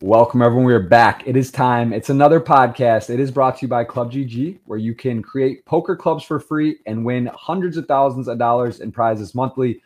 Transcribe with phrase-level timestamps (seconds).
[0.00, 0.64] Welcome, everyone.
[0.64, 1.26] We are back.
[1.26, 1.92] It is time.
[1.92, 3.10] It's another podcast.
[3.10, 6.38] It is brought to you by Club GG, where you can create poker clubs for
[6.38, 9.82] free and win hundreds of thousands of dollars in prizes monthly.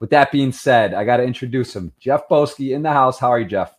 [0.00, 1.92] With that being said, I got to introduce him.
[2.00, 3.20] Jeff Boski in the house.
[3.20, 3.76] How are you, Jeff?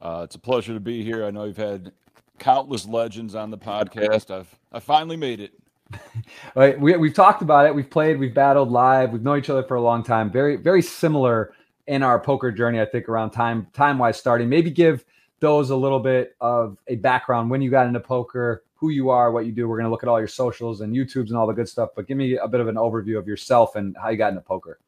[0.00, 1.26] Uh, it's a pleasure to be here.
[1.26, 1.92] I know you've had
[2.38, 4.30] countless legends on the podcast.
[4.30, 5.52] I've I finally made it.
[6.54, 7.74] right, we, we've talked about it.
[7.74, 8.18] We've played.
[8.18, 9.12] We've battled live.
[9.12, 10.30] We've known each other for a long time.
[10.30, 11.52] Very very similar
[11.86, 12.80] in our poker journey.
[12.80, 14.48] I think around time time wise starting.
[14.48, 15.04] Maybe give
[15.40, 19.32] those a little bit of a background when you got into poker, who you are,
[19.32, 19.68] what you do.
[19.68, 21.90] We're to look at all your socials and YouTubes and all the good stuff.
[21.96, 24.42] But give me a bit of an overview of yourself and how you got into
[24.42, 24.78] poker.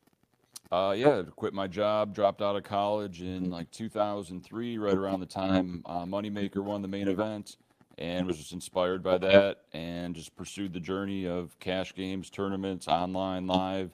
[0.71, 5.27] Uh, yeah, quit my job, dropped out of college in like 2003, right around the
[5.27, 7.59] time uh, Moneymaker won the main event,
[7.99, 12.89] and was just inspired by that, and just pursued the journey of cash games, tournaments,
[12.89, 13.91] online, live.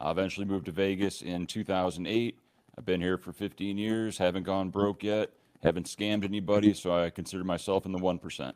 [0.00, 2.38] Uh, eventually moved to Vegas in 2008.
[2.76, 5.30] I've been here for 15 years, haven't gone broke yet,
[5.62, 8.54] haven't scammed anybody, so I consider myself in the one percent.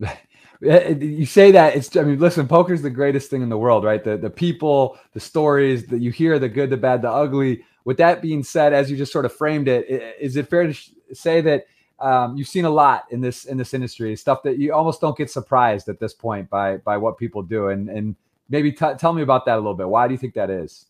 [0.60, 4.04] you say that it's i mean listen poker's the greatest thing in the world right
[4.04, 7.96] the the people the stories that you hear the good the bad the ugly with
[7.96, 9.84] that being said as you just sort of framed it
[10.20, 10.74] is it fair to
[11.12, 11.66] say that
[11.98, 15.18] um, you've seen a lot in this in this industry stuff that you almost don't
[15.18, 18.14] get surprised at this point by by what people do and and
[18.48, 19.88] maybe t- tell me about that a little bit.
[19.88, 20.86] Why do you think that is?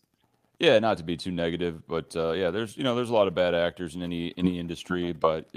[0.59, 3.27] Yeah not to be too negative but uh, yeah there's you know there's a lot
[3.27, 5.47] of bad actors in any any industry but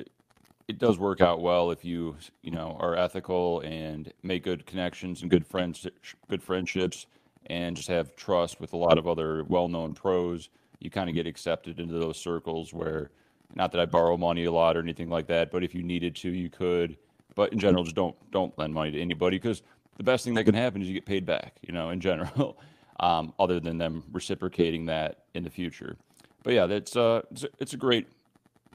[0.68, 5.22] it does work out well if you you know are ethical and make good connections
[5.22, 5.86] and good friends
[6.28, 7.06] good friendships
[7.46, 10.48] and just have trust with a lot of other well-known pros.
[10.78, 13.10] You kind of get accepted into those circles where
[13.54, 16.14] not that I borrow money a lot or anything like that but if you needed
[16.16, 16.96] to you could.
[17.34, 19.62] But in general just don't don't lend money to anybody because
[20.02, 22.58] the best thing that can happen is you get paid back you know in general
[23.00, 25.96] um, other than them reciprocating that in the future
[26.42, 28.08] but yeah that's uh it's a, it's a great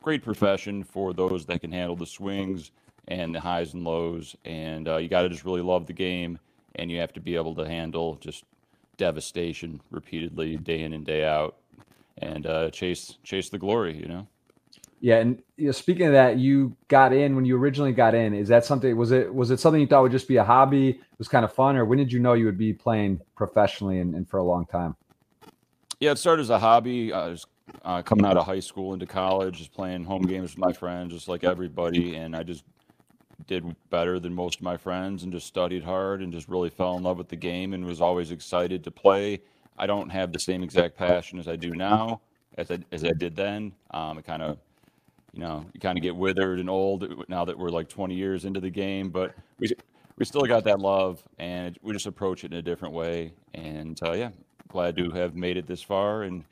[0.02, 2.72] great profession for those that can handle the swings
[3.09, 4.36] and the highs and lows.
[4.45, 6.39] And uh, you got to just really love the game,
[6.75, 8.45] and you have to be able to handle just
[8.97, 11.57] devastation repeatedly, day in and day out,
[12.19, 13.97] and uh, chase chase the glory.
[13.97, 14.28] You know.
[15.00, 18.34] Yeah, and you know, speaking of that, you got in when you originally got in.
[18.34, 18.96] Is that something?
[18.97, 20.90] Was it was it something you thought would just be a hobby?
[20.90, 24.00] It was kind of fun, or when did you know you would be playing professionally
[24.00, 24.96] and, and for a long time?
[26.00, 27.13] Yeah, it started as a hobby.
[27.13, 27.46] I was
[27.85, 31.14] uh, coming out of high school into college, just playing home games with my friends,
[31.14, 32.64] just like everybody, and I just
[33.46, 36.97] did better than most of my friends and just studied hard and just really fell
[36.97, 39.41] in love with the game and was always excited to play.
[39.78, 42.19] I don't have the same exact passion as I do now
[42.58, 43.74] as I, as I did then.
[43.91, 44.58] Um, it kind of,
[45.38, 48.44] you know, you kind of get withered and old now that we're like 20 years
[48.44, 49.70] into the game, but we
[50.18, 53.34] we still got that love and we just approach it in a different way.
[53.53, 54.31] And uh, yeah,
[54.68, 56.44] glad to have made it this far and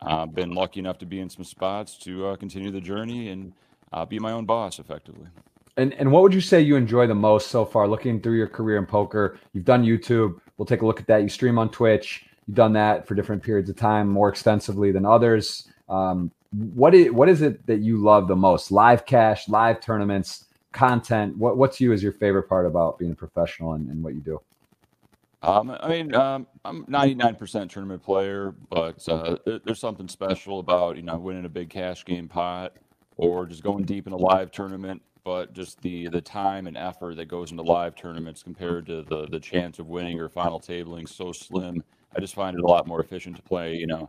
[0.00, 3.52] uh, been lucky enough to be in some spots to uh, continue the journey and
[3.92, 5.26] uh, be my own boss effectively.
[5.76, 7.88] And and what would you say you enjoy the most so far?
[7.88, 10.40] Looking through your career in poker, you've done YouTube.
[10.56, 11.22] We'll take a look at that.
[11.22, 12.26] You stream on Twitch.
[12.46, 15.68] You've done that for different periods of time, more extensively than others.
[15.88, 18.70] Um, what is what is it that you love the most?
[18.70, 21.36] Live cash, live tournaments, content.
[21.36, 24.20] What what's you is your favorite part about being a professional and, and what you
[24.20, 24.40] do?
[25.42, 31.02] Um, I mean, um, I'm 99% tournament player, but uh, there's something special about you
[31.02, 32.72] know winning a big cash game pot
[33.16, 35.02] or just going deep in a live tournament.
[35.24, 39.26] But just the the time and effort that goes into live tournaments compared to the
[39.26, 41.82] the chance of winning or final tabling so slim.
[42.16, 44.08] I just find it a lot more efficient to play, you know,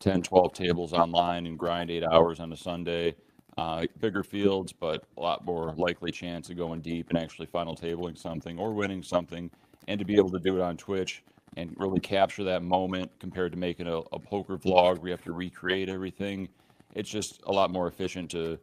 [0.00, 3.14] 10, 12 tables online and grind eight hours on a Sunday.
[3.58, 7.74] Uh, bigger fields, but a lot more likely chance of going deep and actually final
[7.74, 9.50] tabling something or winning something
[9.88, 11.22] and to be able to do it on Twitch
[11.56, 15.22] and really capture that moment compared to making a, a poker vlog where you have
[15.22, 16.48] to recreate everything.
[16.94, 18.58] It's just a lot more efficient to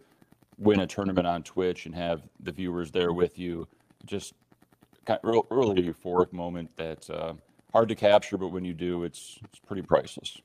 [0.58, 3.68] win a tournament on Twitch and have the viewers there with you.
[4.06, 4.34] Just
[5.06, 7.34] kind of really euphoric moment that's uh,
[7.72, 10.40] hard to capture, but when you do, it's it's pretty priceless.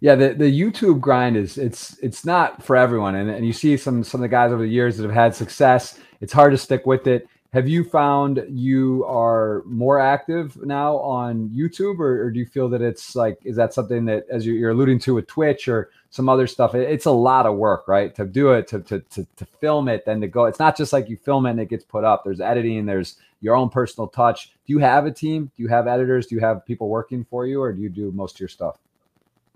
[0.00, 3.76] Yeah, the, the YouTube grind is it's it's not for everyone, and and you see
[3.76, 5.98] some some of the guys over the years that have had success.
[6.20, 11.50] It's hard to stick with it have you found you are more active now on
[11.50, 14.72] YouTube, or, or, do you feel that it's like is that something that, as you're
[14.72, 18.12] alluding to with Twitch or some other stuff, it's a lot of work, right?
[18.16, 20.46] To do it, to to to, to film it, then to go.
[20.46, 22.24] It's not just like you film it and it gets put up.
[22.24, 22.86] There's editing.
[22.86, 24.52] There's your own personal touch.
[24.66, 25.52] Do you have a team?
[25.56, 26.26] Do you have editors?
[26.26, 28.78] Do you have people working for you, or do you do most of your stuff?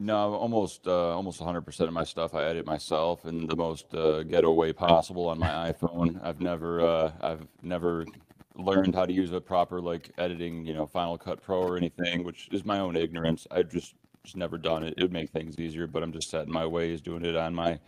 [0.00, 4.22] No, almost uh, almost 100% of my stuff I edit myself in the most uh,
[4.22, 6.22] ghetto way possible on my iPhone.
[6.24, 8.06] I've never uh, I've never
[8.54, 12.22] learned how to use a proper like editing, you know, Final Cut Pro or anything,
[12.22, 13.46] which is my own ignorance.
[13.50, 14.94] I just just never done it.
[14.96, 17.52] It would make things easier, but I'm just set in my ways doing it on
[17.54, 17.80] my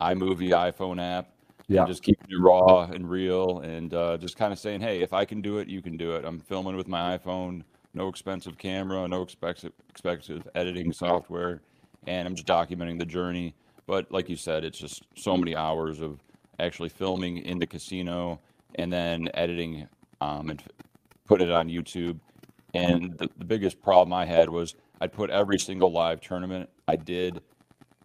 [0.00, 1.28] iMovie iPhone app.
[1.68, 1.84] Yeah.
[1.86, 5.24] just keeping it raw and real and uh, just kind of saying, hey, if I
[5.24, 6.24] can do it, you can do it.
[6.24, 7.62] I'm filming with my iPhone,
[7.94, 11.60] no expensive camera, no expensive, expensive editing software,
[12.06, 13.54] and I'm just documenting the journey.
[13.86, 16.20] But like you said, it's just so many hours of
[16.58, 18.40] actually filming in the casino
[18.76, 19.88] and then editing
[20.20, 20.62] um, and
[21.26, 22.20] put it on YouTube.
[22.74, 26.96] And the, the biggest problem I had was I'd put every single live tournament I
[26.96, 27.40] did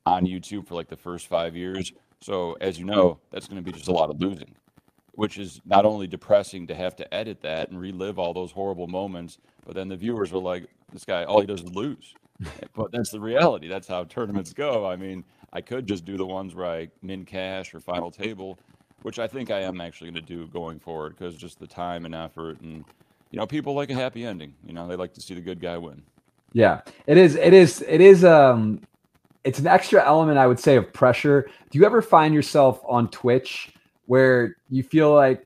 [0.05, 1.91] on YouTube for like the first five years.
[2.21, 4.55] So as you know, that's going to be just a lot of losing,
[5.15, 8.87] which is not only depressing to have to edit that and relive all those horrible
[8.87, 12.13] moments, but then the viewers were like, "This guy, all he does is lose."
[12.75, 13.67] but that's the reality.
[13.67, 14.85] That's how tournaments go.
[14.85, 15.23] I mean,
[15.53, 18.59] I could just do the ones where I min cash or final table,
[19.03, 22.05] which I think I am actually going to do going forward because just the time
[22.05, 22.83] and effort and
[23.31, 24.53] you know people like a happy ending.
[24.65, 26.01] You know, they like to see the good guy win.
[26.53, 27.35] Yeah, it is.
[27.35, 27.83] It is.
[27.87, 28.23] It is.
[28.23, 28.81] Um,
[29.43, 31.47] it's an extra element, I would say, of pressure.
[31.69, 33.71] Do you ever find yourself on Twitch
[34.05, 35.45] where you feel like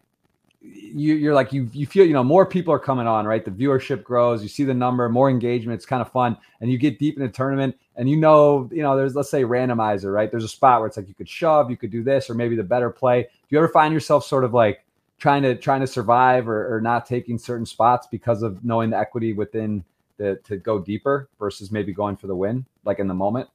[0.61, 3.44] you, you're like you you feel you know more people are coming on, right?
[3.45, 5.75] The viewership grows, you see the number, more engagement.
[5.75, 8.81] It's kind of fun, and you get deep in the tournament, and you know you
[8.81, 10.29] know there's let's say randomizer, right?
[10.29, 12.56] There's a spot where it's like you could shove, you could do this, or maybe
[12.56, 13.23] the better play.
[13.23, 14.83] Do you ever find yourself sort of like
[15.17, 18.97] trying to trying to survive or, or not taking certain spots because of knowing the
[18.97, 19.83] equity within
[20.17, 23.50] the to go deeper versus maybe going for the win, like in the moment?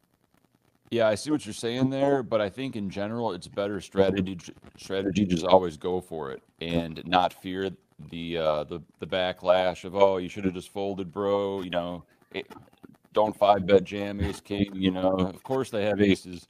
[0.91, 4.39] Yeah, I see what you're saying there, but I think in general it's better strategy
[4.77, 7.71] strategy just always go for it and not fear
[8.11, 11.63] the uh, the the backlash of oh you should have just folded, bro.
[11.63, 12.47] You know, it,
[13.13, 14.71] don't five bet jam ace king.
[14.75, 16.49] You know, of course they have aces.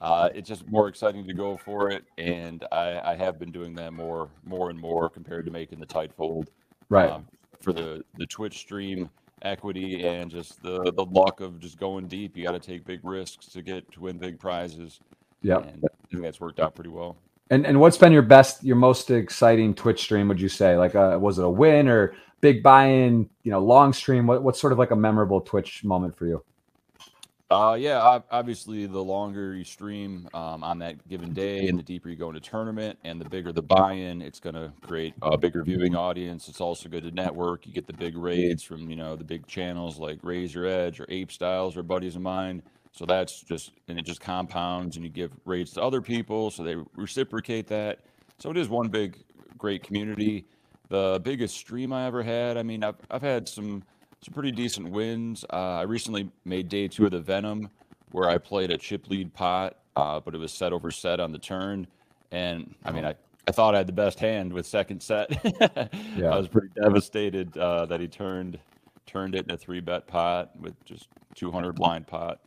[0.00, 3.74] Uh, it's just more exciting to go for it, and I, I have been doing
[3.76, 6.50] that more more and more compared to making the tight fold.
[6.88, 7.10] Right.
[7.10, 7.26] Um,
[7.60, 9.08] for the the Twitch stream
[9.42, 12.36] equity and just the the luck of just going deep.
[12.36, 15.00] You got to take big risks to get to win big prizes.
[15.42, 15.62] Yeah, I
[16.10, 17.16] think that's worked out pretty well.
[17.50, 20.28] And and what's been your best, your most exciting Twitch stream?
[20.28, 23.28] Would you say like uh, was it a win or big buy-in?
[23.44, 24.26] You know, long stream.
[24.26, 26.42] What what's sort of like a memorable Twitch moment for you?
[27.48, 32.08] Uh, yeah, obviously, the longer you stream um, on that given day, and the deeper
[32.08, 35.62] you go into tournament, and the bigger the buy-in, it's going to create a bigger
[35.62, 36.48] viewing audience.
[36.48, 37.64] It's also good to network.
[37.64, 41.06] You get the big raids from you know the big channels like Razor Edge or
[41.08, 42.62] Ape Styles or buddies of mine.
[42.90, 46.64] So that's just and it just compounds, and you give raids to other people, so
[46.64, 48.00] they reciprocate that.
[48.38, 49.22] So it is one big
[49.56, 50.46] great community.
[50.88, 52.56] The biggest stream I ever had.
[52.56, 53.84] I mean, I've I've had some
[54.22, 55.44] some pretty decent wins.
[55.52, 57.70] Uh, I recently made day two of the Venom,
[58.12, 61.32] where I played a chip lead pot, uh, but it was set over set on
[61.32, 61.86] the turn.
[62.32, 63.14] And I mean, I,
[63.46, 65.30] I thought I had the best hand with second set.
[66.16, 66.30] yeah.
[66.30, 68.58] I was pretty devastated uh, that he turned
[69.06, 72.40] turned it in a three bet pot with just 200 blind pot.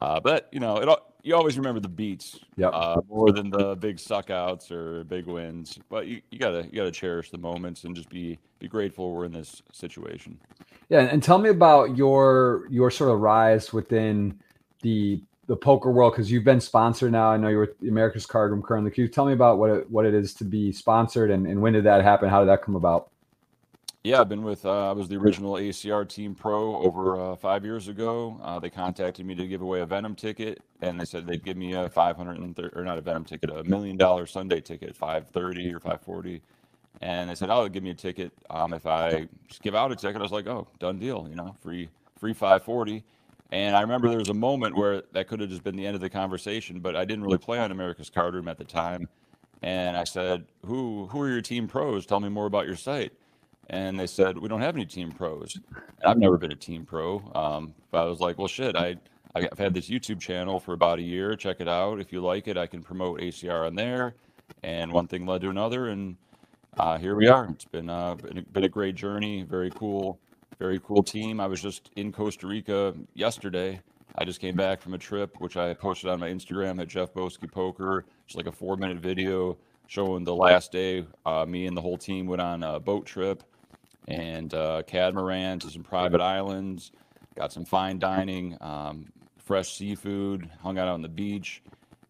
[0.00, 0.88] Uh, but you know, it
[1.26, 2.70] you always remember the beats yep.
[2.72, 5.76] uh, more than the big suckouts or big wins.
[5.88, 9.24] But you, you gotta you gotta cherish the moments and just be be grateful we're
[9.24, 10.38] in this situation.
[10.88, 14.40] Yeah, and tell me about your your sort of rise within
[14.82, 17.30] the the poker world because you've been sponsored now.
[17.30, 18.90] I know you're with America's Card Room currently.
[18.90, 21.62] Can you tell me about what it, what it is to be sponsored and, and
[21.62, 22.28] when did that happen?
[22.28, 23.10] How did that come about?
[24.04, 24.64] Yeah, I've been with.
[24.64, 28.40] Uh, I was the original ACR Team Pro over uh, five years ago.
[28.42, 31.56] Uh, they contacted me to give away a Venom ticket, and they said they'd give
[31.56, 32.38] me a five hundred
[32.74, 36.42] or not a Venom ticket, a million dollar Sunday ticket, five thirty or five forty.
[37.02, 39.96] And they said, "Oh, give me a ticket um, if I just give out a
[39.96, 41.88] ticket." I was like, "Oh, done deal, you know, free
[42.18, 43.04] free five forty.
[43.52, 45.94] And I remember there was a moment where that could have just been the end
[45.94, 49.08] of the conversation, but I didn't really play on America's Card Room at the time.
[49.62, 52.06] And I said, "Who who are your team pros?
[52.06, 53.12] Tell me more about your site."
[53.68, 55.58] and they said we don't have any team pros.
[56.00, 57.16] And I've never been a team pro.
[57.34, 58.96] Um, but I was like, well, shit, I
[59.34, 61.36] I've had this YouTube channel for about a year.
[61.36, 62.00] Check it out.
[62.00, 64.14] If you like it, I can promote ACR on there.
[64.62, 66.16] And one thing led to another, and
[66.78, 67.48] uh, here we are.
[67.50, 69.42] It's been uh, been, a, been a great journey.
[69.42, 70.18] Very cool,
[70.58, 71.40] very cool team.
[71.40, 73.80] I was just in Costa Rica yesterday.
[74.18, 77.12] I just came back from a trip, which I posted on my Instagram at Jeff
[77.12, 78.04] Boski Poker.
[78.26, 79.56] It's like a four minute video
[79.86, 81.06] showing the last day.
[81.24, 83.42] Uh, me and the whole team went on a boat trip
[84.08, 86.92] and uh, catamaran to some private islands.
[87.36, 89.06] Got some fine dining, um,
[89.38, 91.62] fresh seafood, hung out on the beach,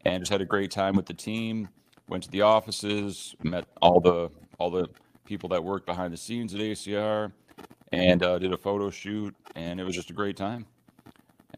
[0.04, 1.68] and just had a great time with the team.
[2.08, 4.88] Went to the offices, met all the all the
[5.24, 7.32] people that work behind the scenes at ACR,
[7.92, 10.66] and uh, did a photo shoot, and it was just a great time.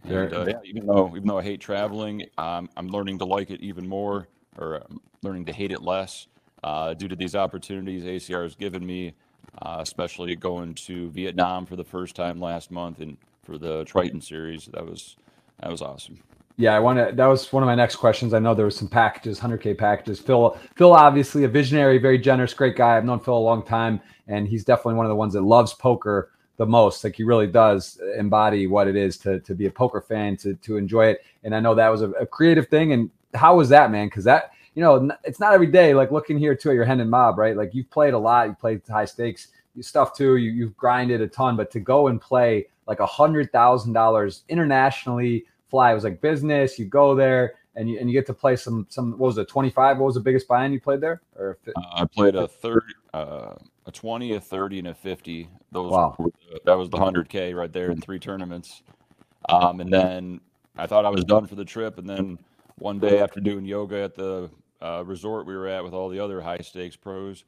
[0.05, 3.51] And uh, yeah, even though even though I hate traveling, um, I'm learning to like
[3.51, 6.29] it even more, or um, learning to hate it less,
[6.63, 9.15] uh, due to these opportunities ACR has given me
[9.63, 14.21] uh, especially going to Vietnam for the first time last month and for the Triton
[14.21, 14.67] series.
[14.67, 15.17] That was
[15.61, 16.19] that was awesome.
[16.61, 17.15] Yeah, I want to.
[17.15, 18.35] That was one of my next questions.
[18.35, 20.19] I know there was some packages, 100k packages.
[20.19, 22.97] Phil, Phil, obviously a visionary, very generous, great guy.
[22.97, 25.73] I've known Phil a long time, and he's definitely one of the ones that loves
[25.73, 27.05] poker the most.
[27.05, 30.55] Like he really does embody what it is to to be a poker fan, to
[30.55, 31.25] to enjoy it.
[31.45, 32.93] And I know that was a, a creative thing.
[32.93, 34.09] And how was that, man?
[34.09, 35.95] Because that you know, it's not every day.
[35.95, 37.57] Like looking here too at your Hendon Mob, right?
[37.57, 38.49] Like you've played a lot.
[38.49, 39.49] You played high stakes
[39.81, 40.37] stuff too.
[40.39, 44.43] You you've grinded a ton, but to go and play like a hundred thousand dollars
[44.49, 45.93] internationally fly.
[45.93, 46.79] It was like business.
[46.79, 49.13] You go there and you and you get to play some some.
[49.13, 49.49] What was it?
[49.49, 49.99] Twenty five.
[49.99, 51.23] What was the biggest buy-in you played there?
[51.37, 53.55] Or uh, I played a thirty, uh,
[53.87, 55.49] a twenty, a thirty, and a fifty.
[55.73, 56.17] Those wow.
[56.19, 56.31] Were,
[56.65, 58.83] that was the hundred k right there in three tournaments.
[59.49, 60.41] Um, and then
[60.77, 62.39] I thought I was done for the trip, and then
[62.77, 66.21] one day after doing yoga at the uh, resort we were at with all the
[66.21, 67.45] other high stakes pros.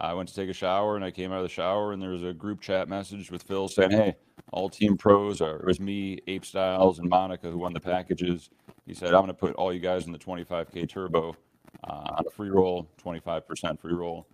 [0.00, 2.10] I went to take a shower and I came out of the shower and there
[2.10, 4.14] was a group chat message with Phil saying, "Hey,
[4.52, 8.50] all team pros are." It was me, Ape Styles, and Monica who won the packages.
[8.86, 11.36] He said, "I'm going to put all you guys in the 25k turbo
[11.84, 14.26] uh, on a free roll, 25% free roll."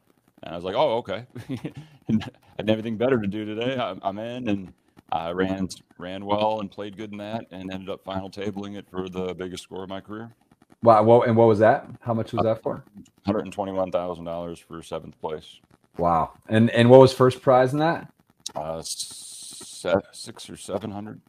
[0.42, 1.72] And I was like, "Oh, okay." I
[2.56, 3.76] had anything better to do today.
[3.76, 4.72] I'm, I'm in and
[5.12, 8.88] I ran ran well and played good in that and ended up final tabling it
[8.88, 10.30] for the biggest score of my career.
[10.82, 11.02] Wow.
[11.02, 11.86] Well, and what was that?
[12.00, 12.82] How much was that for?
[13.26, 15.60] Hundred and twenty-one thousand dollars for seventh place.
[15.98, 16.32] Wow.
[16.48, 18.10] And and what was first prize in that?
[18.54, 21.20] Uh, six or seven hundred.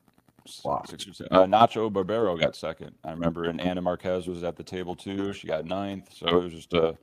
[0.63, 0.83] Wow.
[0.87, 1.33] Six or seven.
[1.33, 2.91] Uh, Nacho Barbero got second.
[3.03, 5.33] I remember, and Anna Marquez was at the table too.
[5.33, 6.13] She got ninth.
[6.13, 6.97] So it was just a, a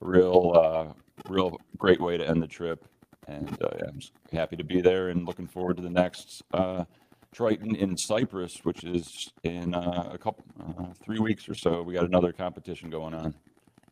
[0.00, 0.92] real, uh,
[1.28, 2.84] real great way to end the trip.
[3.28, 4.00] And uh, yeah, I'm
[4.32, 6.84] happy to be there and looking forward to the next uh,
[7.32, 11.82] Triton in Cyprus, which is in uh, a couple, uh, three weeks or so.
[11.82, 13.34] We got another competition going on.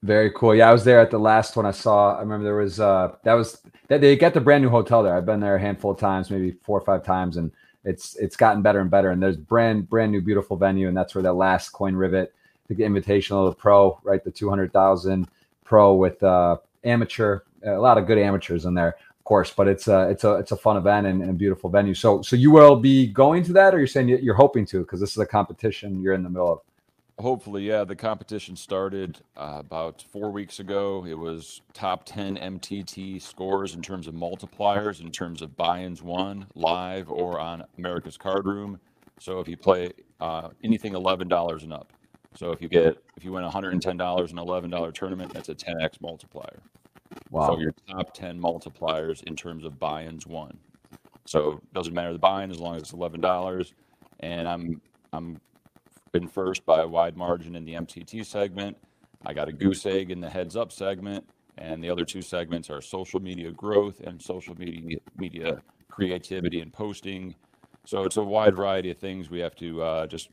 [0.02, 0.54] Very cool.
[0.54, 2.16] Yeah, I was there at the last one I saw.
[2.16, 5.16] I remember there was uh that was that they got the brand new hotel there.
[5.16, 7.50] I've been there a handful of times, maybe four or five times, and
[7.85, 9.11] it's it's gotten better and better.
[9.11, 12.33] And there's brand brand new beautiful venue, and that's where that last coin rivet,
[12.68, 15.28] the invitational, the pro, right, the two hundred thousand
[15.64, 18.97] pro with uh amateur, a lot of good amateurs in there
[19.28, 21.92] course, but it's a it's a it's a fun event and, and, a beautiful venue.
[21.92, 25.00] So so you will be going to that, or you're saying you're hoping to because
[25.00, 26.61] this is a competition you're in the middle of.
[27.18, 27.85] Hopefully, yeah.
[27.85, 31.04] The competition started uh, about four weeks ago.
[31.06, 36.47] It was top ten MTT scores in terms of multipliers, in terms of buy-ins won
[36.54, 38.80] live or on America's Card Room.
[39.20, 41.92] So if you play uh, anything eleven dollars and up,
[42.35, 44.70] so if you get if you win one hundred and ten dollars in an eleven
[44.70, 46.62] dollar tournament, that's a ten x multiplier.
[47.31, 47.49] Wow.
[47.49, 50.59] So your top 10 multipliers in terms of buy-ins won.
[51.27, 53.75] So it doesn't matter the buy-in as long as it's eleven dollars.
[54.21, 54.81] And I'm
[55.13, 55.41] I'm
[56.13, 58.77] been first by a wide margin in the MTT segment.
[59.27, 61.25] I got a goose egg in the heads up segment,
[61.59, 66.73] and the other two segments are social media growth and social media media creativity and
[66.73, 67.35] posting.
[67.85, 70.31] So it's a wide variety of things we have to uh, just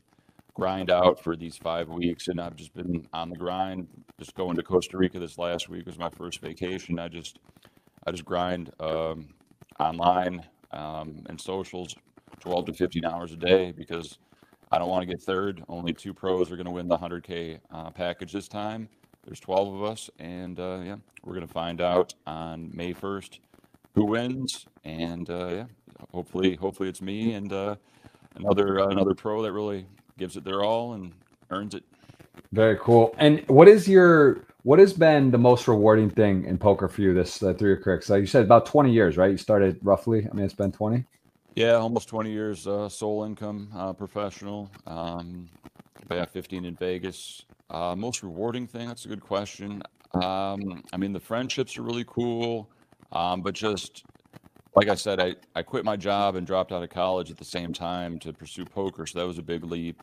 [0.56, 3.86] grind out for these five weeks, and I've just been on the grind.
[4.18, 6.98] Just going to Costa Rica this last week was my first vacation.
[6.98, 7.38] I just
[8.06, 9.28] I just grind um,
[9.78, 11.94] online um, and socials,
[12.40, 14.18] 12 to 15 hours a day because
[14.72, 15.62] I don't want to get third.
[15.68, 18.88] Only two pros are going to win the 100k uh, package this time.
[19.26, 23.40] There's 12 of us, and uh, yeah, we're going to find out on May 1st
[23.94, 25.64] who wins, and uh, yeah,
[26.12, 27.76] hopefully, hopefully it's me and uh,
[28.36, 29.86] another uh, another pro that really
[30.18, 31.12] gives it their all and
[31.50, 31.84] earns it.
[32.52, 33.14] Very cool.
[33.18, 37.14] And what is your what has been the most rewarding thing in poker for you
[37.14, 38.00] this uh, through your career?
[38.00, 39.30] So you said about 20 years, right?
[39.30, 40.26] You started roughly.
[40.28, 41.04] I mean, it's been 20.
[41.54, 44.70] Yeah, almost 20 years uh, sole income uh, professional.
[44.86, 45.48] Um,
[46.10, 47.44] yeah, 15 in Vegas.
[47.70, 48.86] Uh, most rewarding thing?
[48.88, 49.82] That's a good question.
[50.14, 52.68] Um, I mean, the friendships are really cool,
[53.12, 54.04] um, but just
[54.76, 57.44] like I said, I, I quit my job and dropped out of college at the
[57.46, 59.06] same time to pursue poker.
[59.06, 60.02] So that was a big leap,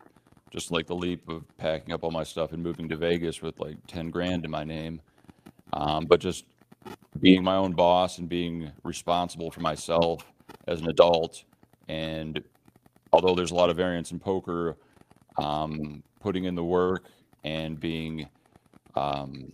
[0.50, 3.60] just like the leap of packing up all my stuff and moving to Vegas with
[3.60, 5.00] like 10 grand in my name.
[5.74, 6.46] Um, but just
[7.20, 10.26] being my own boss and being responsible for myself
[10.68, 11.44] as an adult.
[11.88, 12.44] And
[13.12, 14.76] although there's a lot of variance in poker,
[15.38, 17.06] um, putting in the work
[17.44, 18.28] and being
[18.96, 19.54] um,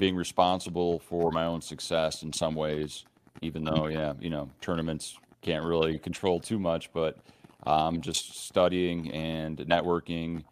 [0.00, 3.04] being responsible for my own success in some ways,
[3.42, 7.18] even though, yeah, you know, tournaments can't really control too much, but
[7.66, 10.42] um, just studying and networking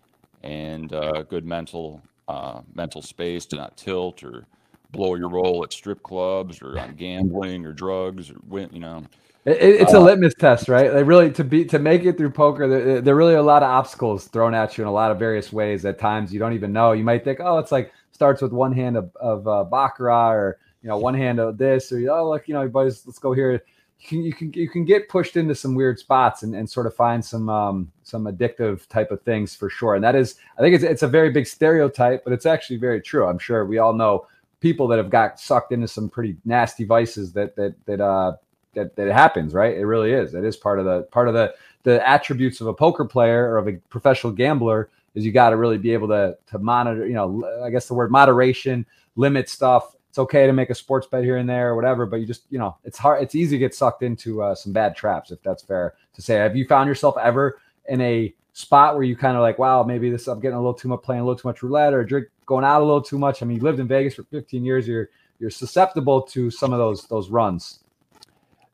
[0.43, 4.45] and uh, good mental uh, mental space to not tilt or
[4.93, 9.03] blow your roll at strip clubs or on gambling or drugs or win, you know.
[9.47, 10.93] it's a uh, litmus test, right?
[10.93, 13.63] Like really to be to make it through poker, there, there are really a lot
[13.63, 15.87] of obstacles thrown at you in a lot of various ways.
[15.87, 16.93] At times, you don't even know.
[16.93, 20.59] You might think, oh, it's like starts with one hand of, of uh, baccarat or
[20.83, 23.63] you know one hand of this or oh look you know boys let's go here
[24.01, 26.87] you can you can you can get pushed into some weird spots and, and sort
[26.87, 29.95] of find some um, some addictive type of things for sure.
[29.95, 33.01] And that is, I think it's it's a very big stereotype, but it's actually very
[33.01, 33.27] true.
[33.27, 34.27] I'm sure we all know
[34.61, 38.37] people that have got sucked into some pretty nasty vices that that that uh
[38.75, 39.77] that that happens, right?
[39.77, 40.35] It really is.
[40.35, 43.59] It is part of the part of the the attributes of a poker player or
[43.59, 47.07] of a professional gambler is you got to really be able to to monitor.
[47.07, 51.07] You know, I guess the word moderation, limit stuff it's okay to make a sports
[51.07, 53.57] bet here and there or whatever, but you just, you know, it's hard, it's easy
[53.57, 56.37] to get sucked into uh, some bad traps, if that's fair to say.
[56.37, 60.11] Have you found yourself ever in a spot where you kind of like, wow, maybe
[60.11, 62.29] this, I'm getting a little too much, playing a little too much roulette or drink,
[62.47, 63.43] going out a little too much?
[63.43, 66.79] I mean, you lived in Vegas for 15 years, you're, you're susceptible to some of
[66.79, 67.81] those, those runs.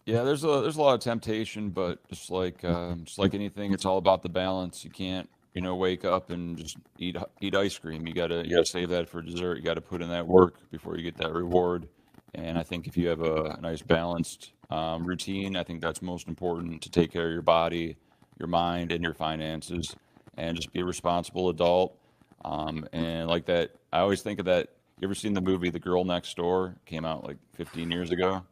[0.06, 3.72] Yeah, there's a there's a lot of temptation, but just like uh, just like anything,
[3.72, 4.84] it's all about the balance.
[4.84, 8.06] You can't you know, wake up and just eat eat ice cream.
[8.06, 9.56] You gotta you gotta save that for dessert.
[9.56, 11.88] You gotta put in that work before you get that reward.
[12.34, 16.26] And I think if you have a nice balanced um, routine, I think that's most
[16.26, 17.96] important to take care of your body,
[18.38, 19.94] your mind, and your finances,
[20.36, 21.96] and just be a responsible adult.
[22.44, 24.70] Um, and like that, I always think of that.
[25.00, 26.76] You ever seen the movie The Girl Next Door?
[26.86, 28.42] Came out like 15 years ago.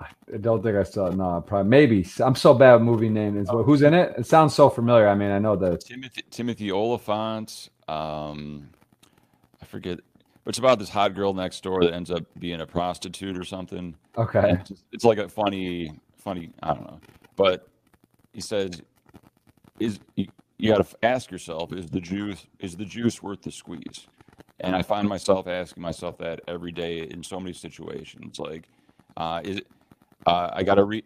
[0.00, 1.16] I don't think I saw it.
[1.16, 2.06] No, probably maybe.
[2.20, 3.48] I'm so bad with movie names.
[3.50, 3.62] Oh.
[3.62, 4.14] Who's in it?
[4.18, 5.08] It sounds so familiar.
[5.08, 7.70] I mean, I know the Timothy Timothy Olyphant.
[7.88, 8.68] Um,
[9.60, 10.00] I forget.
[10.46, 13.94] It's about this hot girl next door that ends up being a prostitute or something.
[14.16, 14.52] Okay.
[14.52, 16.52] It's, just, it's, like a funny, funny.
[16.62, 17.00] I don't know,
[17.36, 17.68] but
[18.32, 18.80] he says,
[19.78, 20.28] "Is you,
[20.58, 24.06] you got to ask yourself: Is the juice is the juice worth the squeeze?"
[24.60, 28.38] And I find myself asking myself that every day in so many situations.
[28.38, 28.68] Like,
[29.16, 29.66] uh, is it
[30.26, 31.04] uh, I got to re-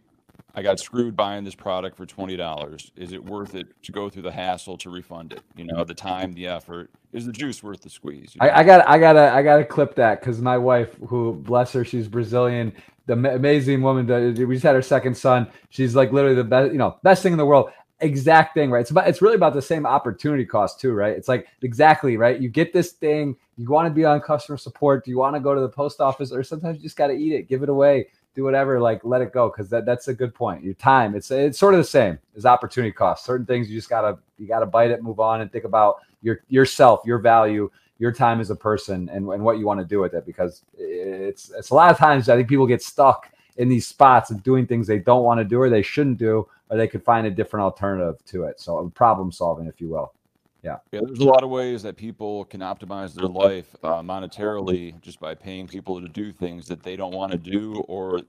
[0.55, 2.93] I got screwed buying this product for twenty dollars.
[2.97, 5.41] Is it worth it to go through the hassle to refund it?
[5.57, 6.91] You know, the time, the effort.
[7.13, 8.35] Is the juice worth the squeeze?
[8.35, 8.53] You know?
[8.53, 11.85] I, I got I gotta I gotta clip that because my wife, who bless her,
[11.85, 12.73] she's Brazilian,
[13.07, 14.07] the amazing woman.
[14.07, 15.47] We just had her second son.
[15.71, 17.71] She's like literally the best, you know, best thing in the world.
[18.01, 18.81] Exact thing, right?
[18.81, 21.17] It's about it's really about the same opportunity cost too, right?
[21.17, 22.39] It's like exactly right.
[22.39, 25.05] You get this thing, you want to be on customer support.
[25.05, 27.15] Do you want to go to the post office, or sometimes you just got to
[27.15, 30.15] eat it, give it away do whatever, like let it go because that, that's a
[30.15, 30.65] good point.
[30.65, 33.25] Your time, it's it's sort of the same as opportunity cost.
[33.25, 36.41] Certain things you just gotta you gotta bite it, move on, and think about your
[36.49, 40.01] yourself, your value, your time as a person, and, and what you want to do
[40.01, 40.25] with it.
[40.25, 44.31] Because it's it's a lot of times I think people get stuck in these spots
[44.31, 47.05] of doing things they don't want to do or they shouldn't do, or they could
[47.05, 48.59] find a different alternative to it.
[48.59, 50.15] So problem solving, if you will.
[50.63, 50.77] Yeah.
[50.93, 51.01] Yeah.
[51.05, 55.35] There's a lot of ways that people can optimize their life uh, monetarily just by
[55.35, 58.21] paying people to do things that they don't want to do or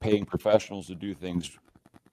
[0.00, 1.56] paying professionals to do things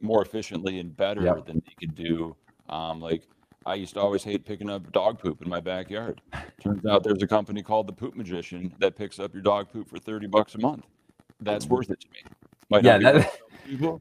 [0.02, 1.46] more efficiently and better yep.
[1.46, 2.36] than they could do.
[2.70, 3.24] Um, like
[3.66, 6.22] I used to always hate picking up dog poop in my backyard.
[6.62, 9.90] Turns out there's a company called the Poop Magician that picks up your dog poop
[9.90, 10.86] for 30 bucks a month.
[11.42, 12.20] That's worth it to me.
[12.70, 12.98] Might yeah.
[13.00, 13.40] That,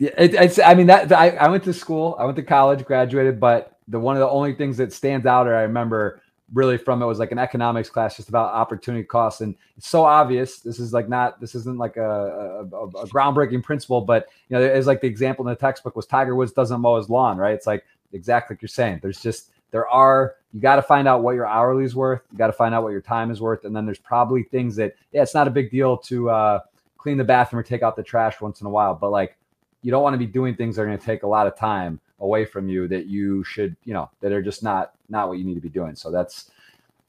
[0.00, 0.10] yeah.
[0.18, 3.38] It, it's, I mean, that I, I went to school, I went to college, graduated,
[3.38, 6.20] but the one of the only things that stands out or I remember
[6.52, 10.04] really from it was like an economics class just about opportunity costs and it's so
[10.04, 14.56] obvious this is like not this isn't like a, a, a groundbreaking principle but you
[14.56, 17.38] know it's like the example in the textbook was tiger woods doesn't mow his lawn
[17.38, 21.06] right it's like exactly like you're saying there's just there are you got to find
[21.06, 23.40] out what your hourly is worth you got to find out what your time is
[23.40, 26.58] worth and then there's probably things that yeah it's not a big deal to uh,
[26.98, 29.36] clean the bathroom or take out the trash once in a while but like
[29.82, 31.56] you don't want to be doing things that are going to take a lot of
[31.56, 35.38] time away from you that you should, you know, that are just not not what
[35.38, 35.94] you need to be doing.
[35.94, 36.50] So that's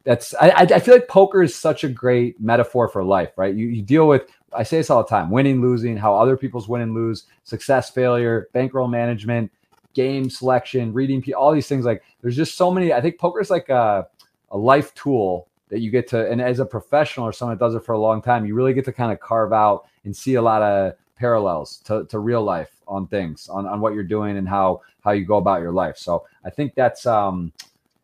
[0.04, 3.54] that's I, I feel like poker is such a great metaphor for life, right?
[3.54, 6.68] You you deal with I say this all the time: winning, losing, how other people's
[6.68, 9.52] win and lose, success, failure, bankroll management,
[9.94, 11.86] game selection, reading, all these things.
[11.86, 12.94] Like there's just so many.
[12.94, 14.08] I think poker is like a,
[14.50, 17.76] a life tool that you get to, and as a professional or someone that does
[17.76, 20.36] it for a long time, you really get to kind of carve out and see
[20.36, 24.38] a lot of parallels to, to real life on things, on, on what you're doing
[24.38, 25.98] and how how you go about your life.
[25.98, 27.54] So I think that's um,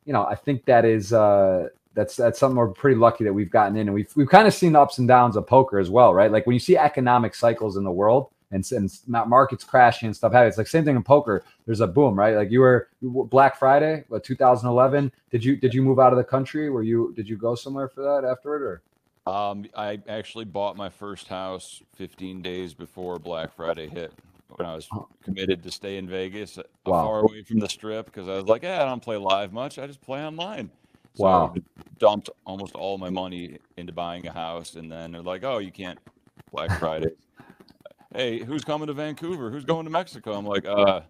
[0.05, 3.49] you know, I think that is uh that's that's something we're pretty lucky that we've
[3.49, 5.89] gotten in and we've we've kind of seen the ups and downs of poker as
[5.89, 6.31] well, right?
[6.31, 10.31] Like when you see economic cycles in the world and, and markets crashing and stuff
[10.31, 11.43] happening, it's like same thing in poker.
[11.65, 12.35] There's a boom right?
[12.35, 16.23] Like you were black friday what 2011 did you did you move out of the
[16.23, 16.69] country?
[16.69, 18.81] Were you did you go somewhere for that afterward or
[19.27, 24.13] um, I actually bought my first house 15 days before Black Friday hit
[24.49, 24.87] when I was
[25.23, 27.05] committed to stay in Vegas, uh, wow.
[27.05, 29.77] far away from the strip, because I was like, yeah, I don't play live much.
[29.77, 30.71] I just play online.
[31.15, 31.53] So wow.
[31.55, 31.61] I
[31.99, 35.71] dumped almost all my money into buying a house, and then they're like, oh, you
[35.71, 35.99] can't
[36.51, 37.11] Black Friday.
[38.15, 39.49] hey, who's coming to Vancouver?
[39.49, 40.33] Who's going to Mexico?
[40.33, 41.01] I'm like, uh,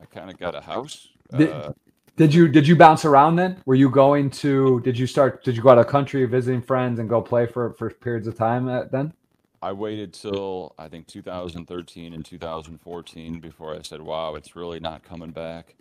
[0.00, 1.08] I kind of got a house.
[1.32, 1.72] Uh,
[2.20, 3.62] did you did you bounce around then?
[3.64, 4.80] Were you going to?
[4.80, 5.42] Did you start?
[5.42, 8.36] Did you go out of country visiting friends and go play for for periods of
[8.36, 9.14] time at, then?
[9.62, 15.02] I waited till I think 2013 and 2014 before I said, "Wow, it's really not
[15.02, 15.74] coming back,"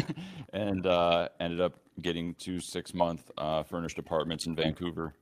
[0.54, 5.12] and uh, ended up getting two six-month uh, furnished apartments in Vancouver,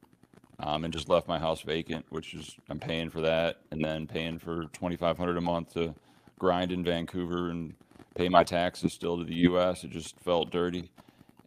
[0.60, 4.06] um, and just left my house vacant, which is I'm paying for that, and then
[4.06, 5.96] paying for 2,500 a month to
[6.38, 7.74] grind in Vancouver and
[8.20, 9.82] pay my taxes still to the U.S.
[9.82, 10.90] It just felt dirty,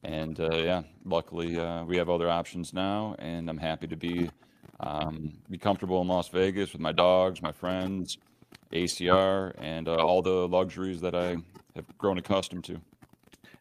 [0.03, 4.27] and uh, yeah, luckily uh, we have other options now, and I'm happy to be
[4.79, 8.17] um, be comfortable in Las Vegas with my dogs, my friends,
[8.71, 11.37] ACR, and uh, all the luxuries that I
[11.75, 12.81] have grown accustomed to.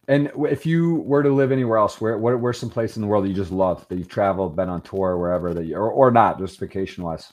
[0.09, 3.09] And if you were to live anywhere else, where where where's some place in the
[3.09, 5.91] world that you just love that you've traveled, been on tour, wherever that you, or
[5.91, 7.31] or not, just vacation wise?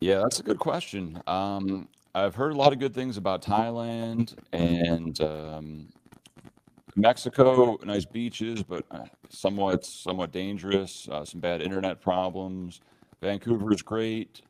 [0.00, 1.22] Yeah, that's a good question.
[1.26, 5.88] Um, I've heard a lot of good things about Thailand and um,
[6.94, 7.78] Mexico.
[7.84, 11.08] Nice beaches, but uh, somewhat somewhat dangerous.
[11.10, 12.80] Uh, some bad internet problems.
[13.22, 14.42] Vancouver is great,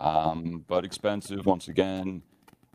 [0.00, 2.22] um, but expensive once again.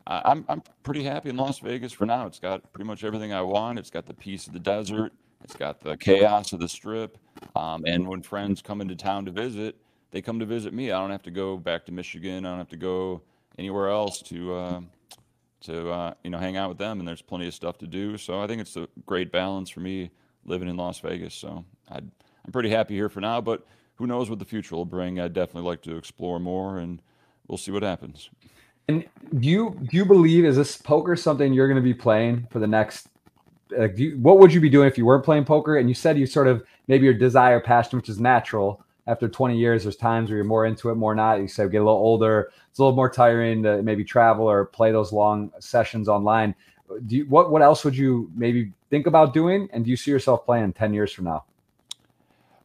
[0.09, 2.25] I'm I'm pretty happy in Las Vegas for now.
[2.27, 3.77] It's got pretty much everything I want.
[3.77, 5.11] It's got the peace of the desert.
[5.43, 7.17] It's got the chaos of the strip.
[7.55, 9.75] Um, and when friends come into town to visit,
[10.11, 10.91] they come to visit me.
[10.91, 12.45] I don't have to go back to Michigan.
[12.45, 13.21] I don't have to go
[13.57, 14.81] anywhere else to uh,
[15.61, 16.99] to uh, you know hang out with them.
[16.99, 18.17] And there's plenty of stuff to do.
[18.17, 20.11] So I think it's a great balance for me
[20.45, 21.33] living in Las Vegas.
[21.33, 23.41] So i I'm pretty happy here for now.
[23.41, 23.65] But
[23.95, 25.19] who knows what the future will bring?
[25.19, 27.01] I'd definitely like to explore more, and
[27.47, 28.29] we'll see what happens.
[28.87, 29.05] And
[29.37, 32.59] do you do you believe is this poker something you're going to be playing for
[32.59, 33.09] the next?
[33.69, 35.75] Like, you, what would you be doing if you weren't playing poker?
[35.75, 38.81] And you said you sort of maybe your desire, passion, which is natural.
[39.07, 41.39] After 20 years, there's times where you're more into it, more not.
[41.39, 42.51] You said get a little older.
[42.69, 46.53] It's a little more tiring to maybe travel or play those long sessions online.
[47.05, 49.69] Do you, what what else would you maybe think about doing?
[49.71, 51.45] And do you see yourself playing 10 years from now?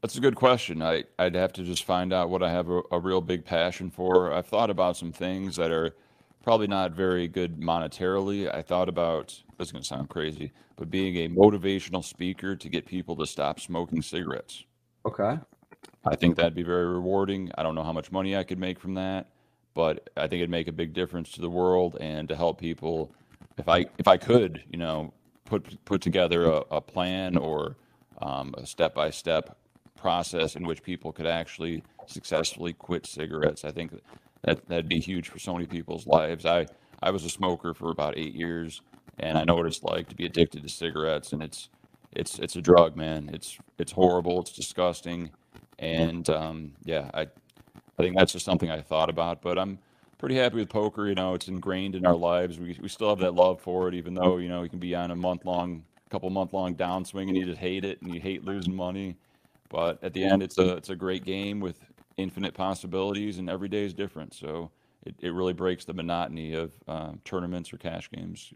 [0.00, 0.82] That's a good question.
[0.82, 3.88] I, I'd have to just find out what I have a, a real big passion
[3.88, 4.32] for.
[4.32, 5.94] I've thought about some things that are
[6.42, 8.52] probably not very good monetarily.
[8.52, 9.28] I thought about
[9.58, 13.26] this is going to sound crazy, but being a motivational speaker to get people to
[13.26, 14.64] stop smoking cigarettes.
[15.06, 15.38] Okay.
[16.04, 17.50] I think that'd be very rewarding.
[17.56, 19.28] I don't know how much money I could make from that,
[19.74, 23.12] but I think it'd make a big difference to the world and to help people.
[23.56, 25.12] If I if I could, you know,
[25.44, 27.76] put put together a, a plan or
[28.20, 29.56] um, a step by step
[29.96, 33.92] process in which people could actually successfully quit cigarettes, I think
[34.42, 36.44] that that'd be huge for so many people's lives.
[36.46, 36.66] I
[37.00, 38.82] I was a smoker for about eight years,
[39.20, 41.68] and I know what it's like to be addicted to cigarettes, and it's
[42.12, 43.30] it's it's a drug, man.
[43.32, 44.40] It's it's horrible.
[44.40, 45.30] It's disgusting,
[45.82, 49.42] and um, yeah, I I think that's just something I thought about.
[49.42, 49.78] But I'm
[50.18, 51.08] pretty happy with poker.
[51.08, 52.58] You know, it's ingrained in our lives.
[52.58, 54.94] We we still have that love for it, even though you know you can be
[54.94, 58.20] on a month long, couple month long downswing, and you just hate it, and you
[58.20, 59.16] hate losing money.
[59.68, 61.78] But at the end, it's a it's a great game with
[62.16, 64.34] infinite possibilities, and every day is different.
[64.34, 64.70] So
[65.04, 68.52] it, it really breaks the monotony of uh, tournaments or cash games.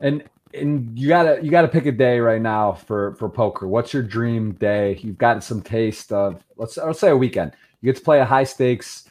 [0.00, 3.68] And and you gotta you gotta pick a day right now for for poker.
[3.68, 4.98] What's your dream day?
[5.02, 7.52] You've got some taste of let's let's say a weekend.
[7.80, 9.08] You get to play a high stakes.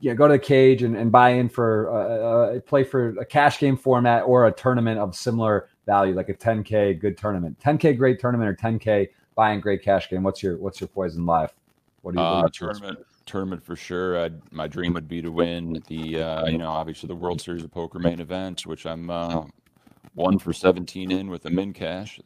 [0.00, 3.24] Yeah, go to the cage and, and buy in for uh, uh, play for a
[3.24, 7.96] cash game format or a tournament of similar value, like a 10k good tournament, 10k
[7.96, 10.24] great tournament or 10k buying great cash game.
[10.24, 11.54] What's your what's your poison live?
[12.02, 12.98] What do you, uh, tournament?
[13.24, 14.18] tournament for sure.
[14.24, 17.62] I'd, my dream would be to win the, uh, you know, obviously the World Series
[17.62, 19.44] of Poker main event, which I'm uh,
[20.14, 22.20] one for 17 in with a min cash.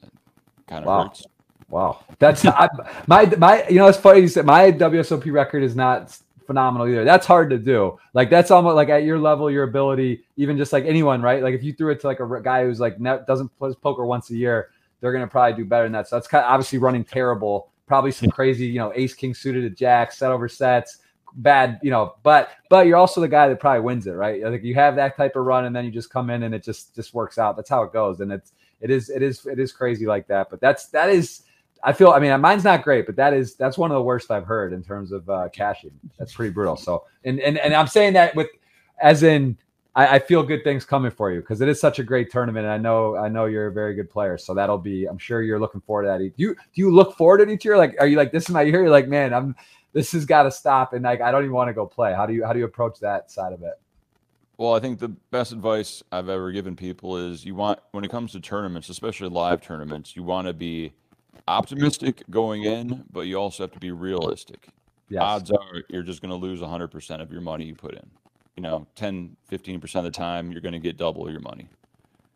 [0.66, 1.03] Kind of wow.
[1.05, 1.27] hurts.
[1.68, 2.70] Wow, that's not,
[3.09, 3.66] my my.
[3.68, 7.05] You know, it's funny you said my WSOP record is not phenomenal either.
[7.05, 7.99] That's hard to do.
[8.14, 11.42] Like that's almost like at your level, your ability, even just like anyone, right?
[11.42, 14.07] Like if you threw it to like a guy who's like ne- doesn't play poker
[14.07, 14.70] once a year,
[15.01, 16.07] they're gonna probably do better than that.
[16.07, 19.62] So that's kind of obviously running terrible probably some crazy, you know, ace king suited
[19.62, 20.99] to jack, set over sets,
[21.34, 24.42] bad, you know, but but you're also the guy that probably wins it, right?
[24.42, 26.62] Like you have that type of run and then you just come in and it
[26.62, 27.56] just just works out.
[27.56, 28.20] That's how it goes.
[28.20, 30.50] And it's it is it is it is crazy like that.
[30.50, 31.42] But that's that is
[31.82, 34.30] I feel I mean mine's not great, but that is that's one of the worst
[34.30, 35.92] I've heard in terms of uh cashing.
[36.18, 36.76] That's pretty brutal.
[36.76, 38.48] So and and and I'm saying that with
[39.00, 39.58] as in
[39.96, 42.66] I, I feel good things coming for you because it is such a great tournament.
[42.66, 45.06] And I know I know you're a very good player, so that'll be.
[45.06, 46.18] I'm sure you're looking forward to that.
[46.18, 47.76] Do you do you look forward to each year?
[47.76, 48.82] Like, are you like this is my year?
[48.82, 49.56] You're like, man, I'm
[49.96, 52.12] this has got to stop, and like I don't even want to go play.
[52.12, 53.80] How do you how do you approach that side of it?
[54.59, 58.11] Well, I think the best advice I've ever given people is you want when it
[58.11, 60.92] comes to tournaments, especially live tournaments, you want to be
[61.48, 64.68] optimistic going in, but you also have to be realistic.
[65.09, 65.22] Yes.
[65.22, 68.11] Odds are you're just going to lose 100% of your money you put in
[68.56, 71.68] you know 10 15% of the time you're going to get double your money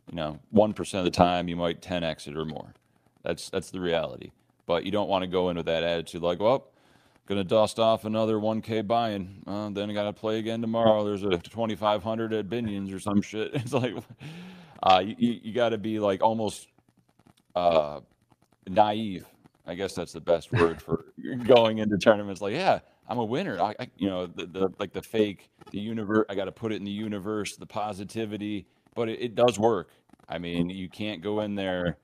[0.08, 2.74] you know 1% of the time you might 10 exit or more
[3.22, 4.30] that's that's the reality
[4.66, 6.68] but you don't want to go into that attitude like well
[7.30, 9.42] gonna dust off another 1K buy-in.
[9.46, 11.04] Uh, then I gotta play again tomorrow.
[11.04, 13.52] There's a 2,500 at Binions or some shit.
[13.54, 13.94] It's like,
[14.82, 16.66] uh, you you got to be like almost
[17.54, 18.00] uh,
[18.68, 19.26] naive.
[19.66, 21.04] I guess that's the best word for
[21.46, 22.40] going into tournaments.
[22.40, 23.60] Like, yeah, I'm a winner.
[23.60, 26.26] I, I you know, the, the like the fake, the universe.
[26.28, 28.66] I got to put it in the universe, the positivity,
[28.96, 29.90] but it, it does work.
[30.28, 31.98] I mean, you can't go in there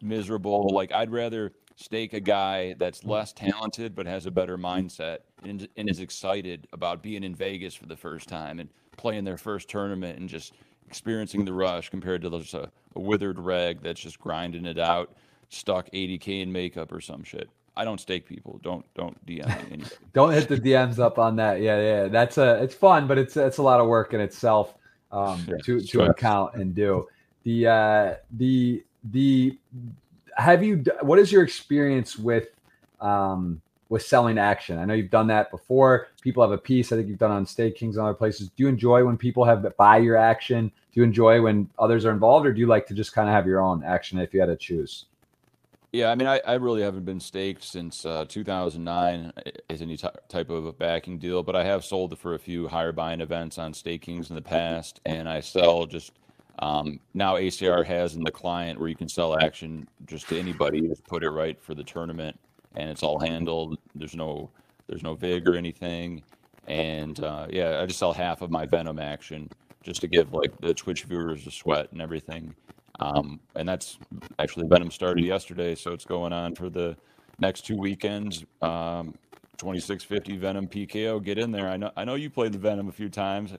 [0.00, 0.68] miserable.
[0.72, 5.68] Like, I'd rather stake a guy that's less talented but has a better mindset and,
[5.76, 9.68] and is excited about being in Vegas for the first time and playing their first
[9.68, 10.52] tournament and just
[10.86, 15.16] experiencing the rush compared to just a, a withered reg that's just grinding it out,
[15.48, 17.48] stuck 80k in makeup or some shit.
[17.74, 18.60] I don't stake people.
[18.62, 21.62] Don't don't DM don't hit the DMs up on that.
[21.62, 22.08] Yeah, yeah.
[22.08, 24.74] That's a it's fun, but it's it's a lot of work in itself
[25.10, 27.08] um, yeah, to to account and do.
[27.44, 29.58] The uh, the the
[30.36, 32.48] have you what is your experience with
[33.00, 34.78] um with selling action?
[34.78, 36.08] I know you've done that before.
[36.22, 38.48] People have a piece i think you've done on StakeKings and other places.
[38.48, 40.68] Do you enjoy when people have buy your action?
[40.92, 43.34] Do you enjoy when others are involved or do you like to just kind of
[43.34, 45.06] have your own action if you had to choose?
[45.92, 49.30] Yeah, I mean, I, I really haven't been staked since uh, 2009
[49.68, 52.66] as any t- type of a backing deal, but I have sold for a few
[52.66, 56.12] higher buying events on StakeKings in the past, and I sell just
[56.58, 60.78] um, now ACR has in the client where you can sell action just to anybody.
[60.78, 62.38] You just put it right for the tournament,
[62.76, 63.78] and it's all handled.
[63.94, 64.50] There's no
[64.86, 66.22] there's no vig or anything,
[66.66, 69.48] and uh, yeah, I just sell half of my Venom action
[69.82, 72.54] just to give like the Twitch viewers a sweat and everything.
[73.00, 73.98] Um, and that's
[74.38, 76.96] actually Venom started yesterday, so it's going on for the
[77.38, 78.44] next two weekends.
[78.60, 79.14] Um,
[79.58, 81.22] 2650 Venom PKO.
[81.22, 81.68] Get in there.
[81.68, 83.54] I know I know you played the Venom a few times.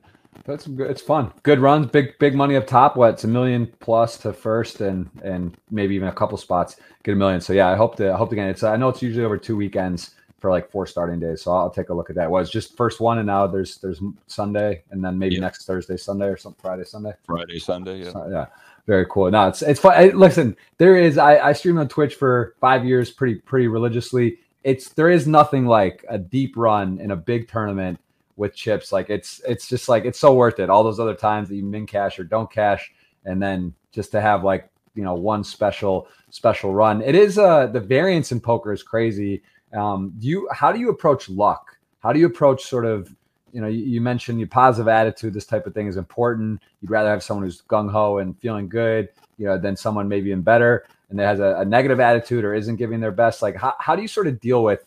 [0.46, 0.90] That's good.
[0.90, 1.32] It's fun.
[1.44, 1.88] Good runs.
[1.88, 2.96] Big big money up top.
[2.96, 3.14] What?
[3.14, 7.16] It's a million plus to first, and and maybe even a couple spots get a
[7.16, 7.42] million.
[7.42, 9.38] So yeah, I hope to I hope to get It's I know it's usually over
[9.38, 11.42] two weekends for like four starting days.
[11.42, 12.30] So I'll take a look at that.
[12.30, 15.42] Was well, just first one, and now there's there's Sunday, and then maybe yeah.
[15.42, 17.14] next Thursday, Sunday, or some Friday, Sunday.
[17.26, 18.04] Friday, Sunday.
[18.04, 18.12] Yeah.
[18.12, 18.46] So, yeah.
[18.86, 19.32] Very cool.
[19.32, 19.94] No, it's it's fun.
[19.96, 21.18] I, listen, there is.
[21.18, 24.40] I I streamed on Twitch for five years, pretty pretty religiously.
[24.66, 27.98] It's there is nothing like a deep run in a big tournament
[28.36, 28.92] with chips.
[28.92, 30.70] Like it's it's just like it's so worth it.
[30.70, 32.92] All those other times that you min cash or don't cash,
[33.26, 37.02] and then just to have like you know one special special run.
[37.02, 39.44] It is uh the variance in poker is crazy.
[39.74, 41.78] Um, you how do you approach luck?
[42.00, 43.14] How do you approach sort of
[43.52, 45.34] you know you, you mentioned your positive attitude.
[45.34, 46.62] This type of thing is important.
[46.82, 50.32] You'd rather have someone who's gung ho and feeling good, you know, than someone maybe
[50.32, 53.44] in better and that has a, a negative attitude or isn't giving their best.
[53.44, 54.84] Like how how do you sort of deal with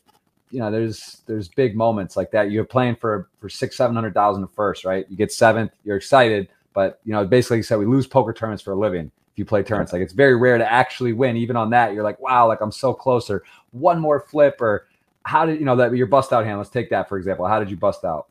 [0.50, 2.50] you know, there's there's big moments like that.
[2.50, 5.06] You're playing for for six, seven hundred thousand first, right?
[5.08, 8.62] You get seventh, you're excited, but you know, basically, you said we lose poker tournaments
[8.62, 9.10] for a living.
[9.32, 11.36] If you play tournaments, like it's very rare to actually win.
[11.36, 14.86] Even on that, you're like, wow, like I'm so close, or one more flip, or
[15.24, 16.58] how did you know that your bust out hand?
[16.58, 17.46] Let's take that for example.
[17.46, 18.28] How did you bust out?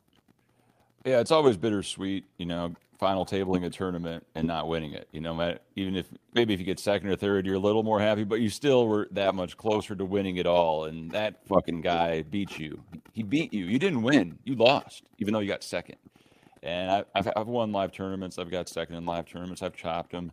[1.06, 5.08] Yeah, it's always bittersweet, you know, final tabling a tournament and not winning it.
[5.12, 8.00] You know, even if maybe if you get second or third, you're a little more
[8.00, 10.86] happy, but you still were that much closer to winning it all.
[10.86, 12.82] And that fucking guy beat you.
[13.14, 13.66] He beat you.
[13.66, 14.38] You didn't win.
[14.44, 15.98] You lost, even though you got second.
[16.64, 18.40] And I, have I've won live tournaments.
[18.40, 19.62] I've got second in live tournaments.
[19.62, 20.32] I've chopped them,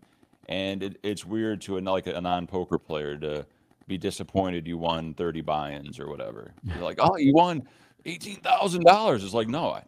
[0.48, 3.46] and it, it's weird to a like a non poker player to
[3.86, 6.54] be disappointed you won 30 buy-ins or whatever.
[6.64, 7.62] You're like, oh, you won
[8.06, 9.24] eighteen thousand dollars.
[9.24, 9.82] It's like, no, I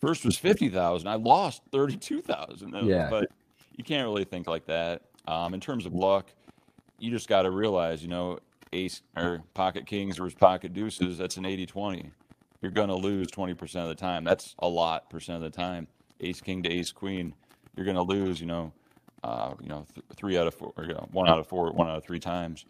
[0.00, 1.08] First was fifty thousand.
[1.08, 2.74] I lost thirty two thousand.
[2.84, 3.30] Yeah, but
[3.76, 5.02] you can't really think like that.
[5.26, 6.30] Um, in terms of luck,
[6.98, 8.38] you just got to realize, you know,
[8.72, 11.18] ace or pocket kings versus pocket deuces.
[11.18, 12.10] That's an 80-20.
[12.62, 14.24] You're gonna lose twenty percent of the time.
[14.24, 15.86] That's a lot percent of the time.
[16.20, 17.34] Ace king to ace queen,
[17.76, 18.40] you're gonna lose.
[18.40, 18.72] You know,
[19.22, 21.70] uh, you know, th- three out of four, or you know, one out of four,
[21.72, 22.64] one out of three times,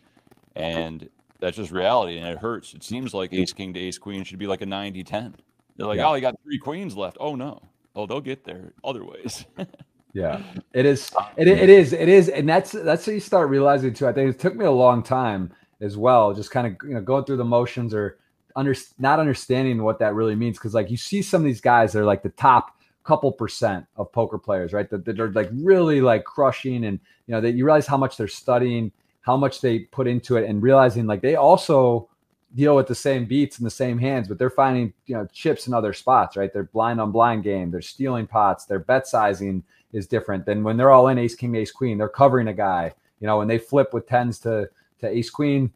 [0.54, 1.08] and
[1.40, 2.74] that's just reality, and it hurts.
[2.74, 5.34] It seems like ace king to ace queen should be like a 90-10.
[5.78, 6.08] They're like, yeah.
[6.08, 7.16] oh, you got three queens left.
[7.20, 7.62] Oh no.
[7.94, 9.46] Oh, they'll get there other ways.
[10.12, 10.42] yeah,
[10.74, 11.10] it is.
[11.16, 11.92] Uh, it, it is.
[11.92, 14.06] It is, and that's that's how you start realizing too.
[14.06, 17.00] I think it took me a long time as well, just kind of you know
[17.00, 18.18] going through the motions or
[18.56, 20.58] under not understanding what that really means.
[20.58, 24.12] Because like you see some of these guys, they're like the top couple percent of
[24.12, 24.90] poker players, right?
[24.90, 28.16] That, that are like really like crushing, and you know that you realize how much
[28.16, 32.08] they're studying, how much they put into it, and realizing like they also
[32.54, 35.66] deal with the same beats and the same hands, but they're finding you know chips
[35.66, 36.52] in other spots, right?
[36.52, 40.76] They're blind on blind game, they're stealing pots, their bet sizing is different than when
[40.76, 41.98] they're all in ace king ace queen.
[41.98, 44.68] They're covering a guy, you know, when they flip with tens to
[45.00, 45.72] to ace queen.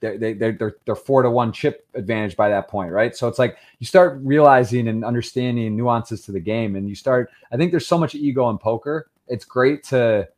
[0.00, 3.16] They're, they, they're, they're, they're four to one chip advantage by that point, right?
[3.16, 7.30] So it's like you start realizing and understanding nuances to the game, and you start.
[7.50, 9.10] I think there's so much ego in poker.
[9.26, 10.28] It's great to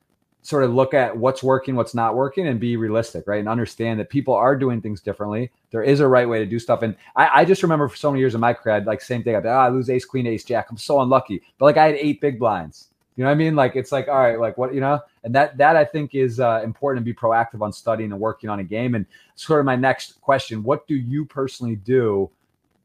[0.43, 3.41] sort of look at what's working, what's not working, and be realistic, right?
[3.41, 5.51] And understand that people are doing things differently.
[5.71, 6.83] There is a right way to do stuff.
[6.83, 9.23] And I, I just remember for so many years in my career, I'd like same
[9.23, 9.37] thing.
[9.37, 10.69] I'd be, oh, I lose ace, queen, ace, jack.
[10.71, 11.43] I'm so unlucky.
[11.59, 12.89] But like I had eight big blinds.
[13.17, 13.55] You know what I mean?
[13.55, 16.41] Like it's like, all right, like what you know, and that that I think is
[16.41, 18.95] uh, important to be proactive on studying and working on a game.
[18.95, 22.31] And sort of my next question: What do you personally do?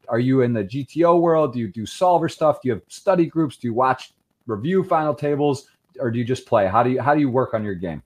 [0.08, 1.54] Are you in the GTO world?
[1.54, 2.60] Do you do solver stuff?
[2.60, 3.56] Do you have study groups?
[3.56, 4.12] Do you watch
[4.46, 5.68] review final tables?
[6.00, 6.66] Or do you just play?
[6.66, 8.02] How do you how do you work on your game?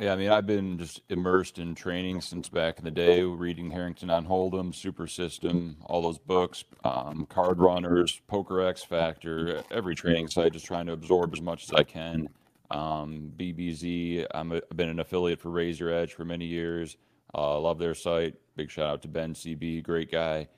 [0.00, 3.70] Yeah, I mean, I've been just immersed in training since back in the day, reading
[3.70, 9.94] Harrington on Hold'em, Super System, all those books, um, Card Runners, Poker X Factor, every
[9.94, 12.30] training site, just trying to absorb as much as I can.
[12.70, 16.96] Um, BBZ, I've been an affiliate for Raise Your Edge for many years.
[17.34, 18.36] Uh, love their site.
[18.56, 20.48] Big shout out to Ben CB, great guy.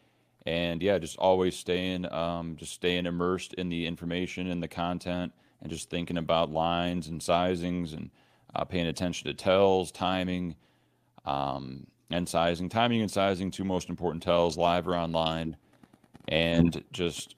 [0.47, 5.33] And yeah, just always staying, um, just staying immersed in the information and the content
[5.63, 8.11] and just thinking about lines and sizings and
[8.55, 10.57] uh, paying attention to tells, timing,
[11.25, 12.69] um, and sizing.
[12.69, 15.57] Timing and sizing, two most important tells, live or online,
[16.29, 17.37] and just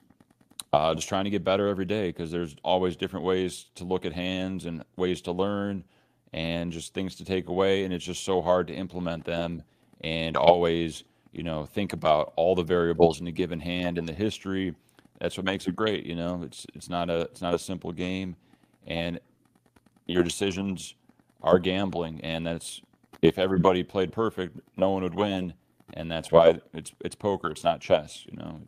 [0.73, 4.05] uh, just trying to get better every day because there's always different ways to look
[4.05, 5.85] at hands and ways to learn
[6.33, 9.63] and just things to take away and it's just so hard to implement them
[10.01, 14.13] and always you know think about all the variables in a given hand and the
[14.13, 14.75] history
[15.19, 16.05] that's what makes it great.
[16.05, 18.35] You know, it's it's not a it's not a simple game,
[18.85, 19.19] and
[20.07, 20.95] your decisions
[21.41, 22.81] are gambling, and that's
[23.21, 25.53] if everybody played perfect, no one would win,
[25.93, 27.49] and that's why it's it's poker.
[27.49, 28.25] It's not chess.
[28.29, 28.61] You know,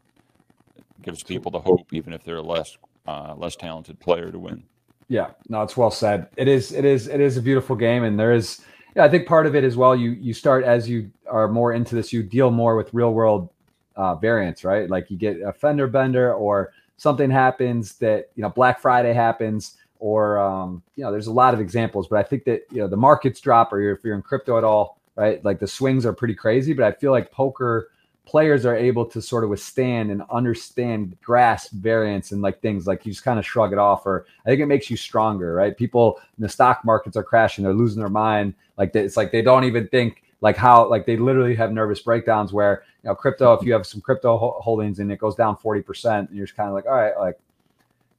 [0.77, 4.39] it gives people the hope, even if they're a less uh, less talented player, to
[4.39, 4.63] win.
[5.09, 6.27] Yeah, no, it's well said.
[6.37, 8.61] It is it is it is a beautiful game, and there is.
[8.97, 9.95] I think part of it as well.
[9.95, 13.49] You you start as you are more into this, you deal more with real world
[13.97, 14.89] uh, variance, right?
[14.89, 19.77] Like you get a fender bender or something happens that, you know, Black Friday happens
[19.99, 22.87] or, um, you know, there's a lot of examples, but I think that, you know,
[22.87, 25.43] the markets drop or if you're in crypto at all, right?
[25.43, 27.89] Like the swings are pretty crazy, but I feel like poker
[28.27, 33.05] players are able to sort of withstand and understand grasp variance and like things like
[33.05, 35.77] you just kind of shrug it off or i think it makes you stronger right
[35.77, 39.41] people in the stock markets are crashing they're losing their mind like it's like they
[39.41, 43.65] don't even think like how like they literally have nervous breakdowns where know crypto if
[43.65, 46.75] you have some crypto holdings and it goes down 40% and you're just kind of
[46.75, 47.39] like all right like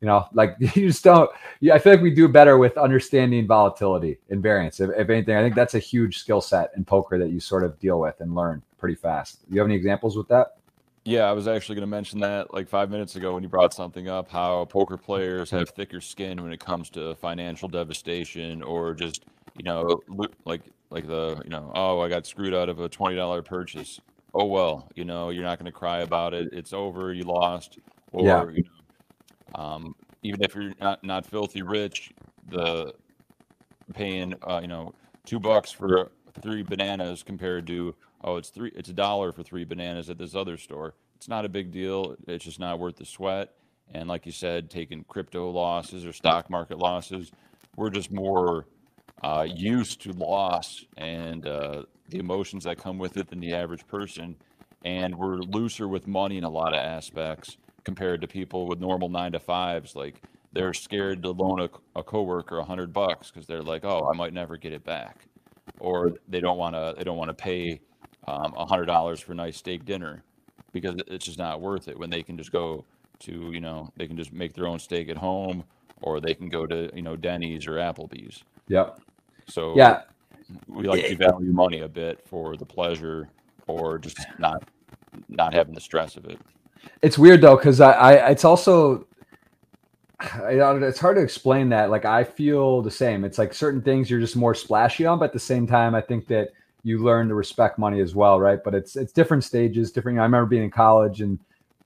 [0.01, 3.47] you know like you just don't yeah i feel like we do better with understanding
[3.47, 4.81] volatility and variance.
[4.81, 7.65] If, if anything i think that's a huge skill set in poker that you sort
[7.65, 9.49] of deal with and learn pretty fast.
[9.49, 10.57] Do you have any examples with that?
[11.05, 13.73] Yeah, I was actually going to mention that like five minutes ago when you brought
[13.73, 18.95] something up how poker players have thicker skin when it comes to financial devastation or
[18.95, 19.25] just,
[19.57, 20.01] you know,
[20.45, 24.01] like like the you know oh i got screwed out of a $20 purchase
[24.35, 27.79] oh well you know you're not going to cry about it it's over you lost
[28.13, 28.45] or yeah.
[28.51, 32.13] you know, um, even if you're not, not filthy rich
[32.49, 32.93] the
[33.95, 34.93] paying uh, you know
[35.25, 36.11] two bucks for
[36.43, 40.35] three bananas compared to oh it's three it's a dollar for three bananas at this
[40.35, 43.55] other store it's not a big deal it's just not worth the sweat
[43.95, 47.33] and like you said taking crypto losses or stock market losses
[47.77, 48.67] we're just more
[49.23, 53.87] uh, used to loss and uh, the emotions that come with it than the average
[53.87, 54.37] person.
[54.85, 59.09] And we're looser with money in a lot of aspects compared to people with normal
[59.09, 59.97] nine to fives.
[59.97, 64.09] Like they're scared to loan a, a coworker a hundred bucks because they're like, oh,
[64.13, 65.27] I might never get it back,
[65.79, 67.81] or they don't want to they don't want to pay
[68.27, 70.23] um, a hundred dollars for a nice steak dinner
[70.73, 72.85] because it's just not worth it when they can just go
[73.21, 75.65] to you know they can just make their own steak at home
[76.03, 78.45] or they can go to you know Denny's or Applebee's.
[78.69, 79.01] Yep.
[79.49, 80.03] So yeah,
[80.67, 83.29] we like to value money a bit for the pleasure
[83.67, 84.69] or just not
[85.29, 86.39] not having the stress of it.
[87.03, 89.07] It's weird though because I, I it's also
[90.21, 91.91] I, it's hard to explain that.
[91.91, 93.25] Like I feel the same.
[93.25, 96.01] It's like certain things you're just more splashy on, but at the same time, I
[96.01, 96.51] think that
[96.83, 98.59] you learn to respect money as well, right?
[98.63, 100.15] But it's it's different stages, different.
[100.15, 101.39] You know, I remember being in college and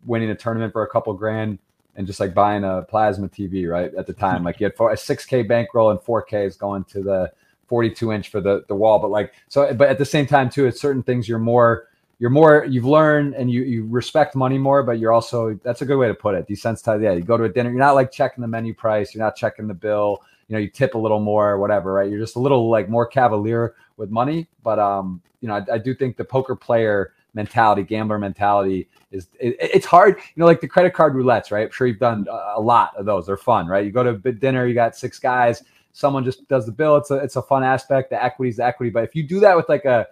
[0.04, 1.58] winning a tournament for a couple grand
[1.96, 3.94] and just like buying a plasma TV, right?
[3.94, 7.02] At the time, like you had four, a 6K bankroll and 4K is going to
[7.02, 7.32] the
[7.66, 10.66] 42 inch for the the wall but like so but at the same time too
[10.66, 14.82] it's certain things you're more you're more you've learned and you you respect money more
[14.82, 17.44] but you're also that's a good way to put it desensitized yeah you go to
[17.44, 20.54] a dinner you're not like checking the menu price you're not checking the bill you
[20.54, 22.10] know you tip a little more or whatever right?
[22.10, 25.78] You're just a little like more cavalier with money but um you know i, I
[25.78, 30.60] do think the poker player mentality gambler mentality is it, it's hard you know like
[30.60, 31.66] the credit card roulettes right?
[31.66, 33.84] I'm sure you've done a lot of those they're fun right?
[33.84, 36.96] You go to a dinner you got six guys someone just does the bill.
[36.96, 38.10] It's a it's a fun aspect.
[38.10, 38.90] The equity is the equity.
[38.90, 40.06] But if you do that with like a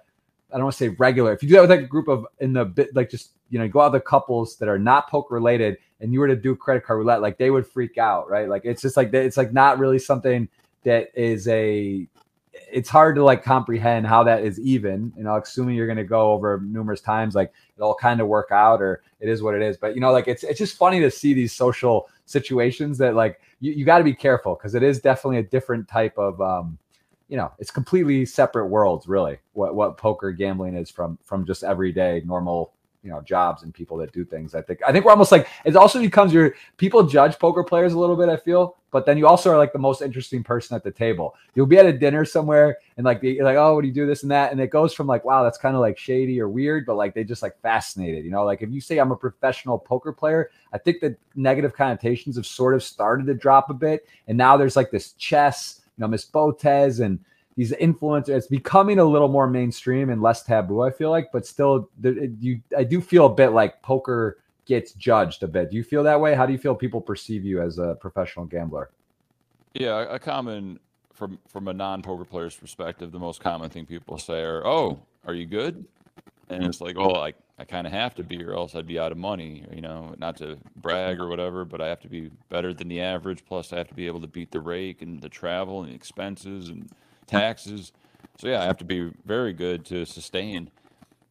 [0.52, 1.32] I don't want to say regular.
[1.32, 3.58] If you do that with like a group of in the bit like just you
[3.58, 6.54] know go out the couples that are not poker related, and you were to do
[6.56, 8.48] credit card roulette, like they would freak out, right?
[8.48, 10.48] Like it's just like it's like not really something
[10.84, 12.06] that is a
[12.72, 16.04] it's hard to like comprehend how that is even you know assuming you're going to
[16.04, 19.62] go over numerous times like it'll kind of work out or it is what it
[19.62, 23.14] is but you know like it's it's just funny to see these social situations that
[23.14, 26.40] like you, you got to be careful because it is definitely a different type of
[26.40, 26.78] um
[27.28, 31.64] you know it's completely separate worlds really what what poker gambling is from from just
[31.64, 32.72] everyday normal
[33.02, 35.48] you know jobs and people that do things i think i think we're almost like
[35.64, 39.16] it also becomes your people judge poker players a little bit i feel but then
[39.16, 41.34] you also are like the most interesting person at the table.
[41.54, 44.06] You'll be at a dinner somewhere and like you're like oh what do you do
[44.06, 46.48] this and that and it goes from like wow that's kind of like shady or
[46.48, 48.44] weird but like they just like fascinated you know?
[48.44, 52.46] Like if you say i'm a professional poker player i think the negative connotations have
[52.46, 56.08] sort of started to drop a bit and now there's like this chess you know
[56.08, 57.18] miss botez and
[57.60, 61.44] these influencers it's becoming a little more mainstream and less taboo i feel like but
[61.44, 61.90] still
[62.40, 64.38] you i do feel a bit like poker
[64.70, 65.68] gets judged a bit.
[65.68, 66.32] Do you feel that way?
[66.32, 68.90] How do you feel people perceive you as a professional gambler?
[69.74, 70.78] Yeah a common
[71.12, 75.34] from from a non-poker player's perspective the most common thing people say are oh are
[75.34, 75.84] you good?
[76.48, 78.98] And it's like oh i, I kind of have to be or else i'd be
[78.98, 82.30] out of money you know not to brag or whatever but i have to be
[82.48, 85.20] better than the average plus i have to be able to beat the rake and
[85.20, 86.90] the travel and the expenses and
[87.30, 87.92] taxes.
[88.38, 90.70] So yeah, I have to be very good to sustain.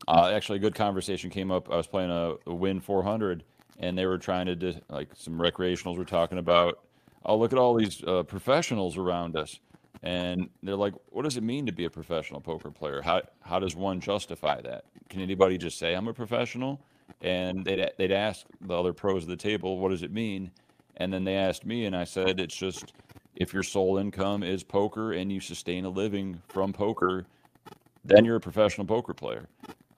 [0.07, 1.71] Uh, actually, a good conversation came up.
[1.71, 3.43] I was playing a, a Wynn 400,
[3.79, 6.79] and they were trying to do, like some recreationals were talking about.
[7.25, 9.59] Oh, look at all these uh, professionals around us,
[10.03, 13.01] and they're like, "What does it mean to be a professional poker player?
[13.01, 14.85] How how does one justify that?
[15.09, 16.81] Can anybody just say I'm a professional?"
[17.21, 20.51] And they'd they'd ask the other pros of the table, "What does it mean?"
[20.97, 22.93] And then they asked me, and I said, "It's just."
[23.35, 27.25] If your sole income is poker and you sustain a living from poker,
[28.03, 29.47] then you're a professional poker player.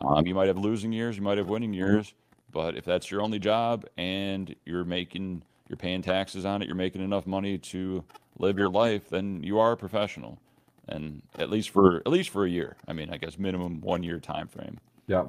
[0.02, 2.14] Um, you might have losing years, you might have winning years,
[2.52, 6.76] but if that's your only job and you're making, you're paying taxes on it, you're
[6.76, 8.04] making enough money to
[8.40, 10.40] live your life, then you are a professional.
[10.88, 12.76] And at least for at least for a year.
[12.88, 14.80] I mean, I guess minimum one year time frame.
[15.08, 15.26] Yeah.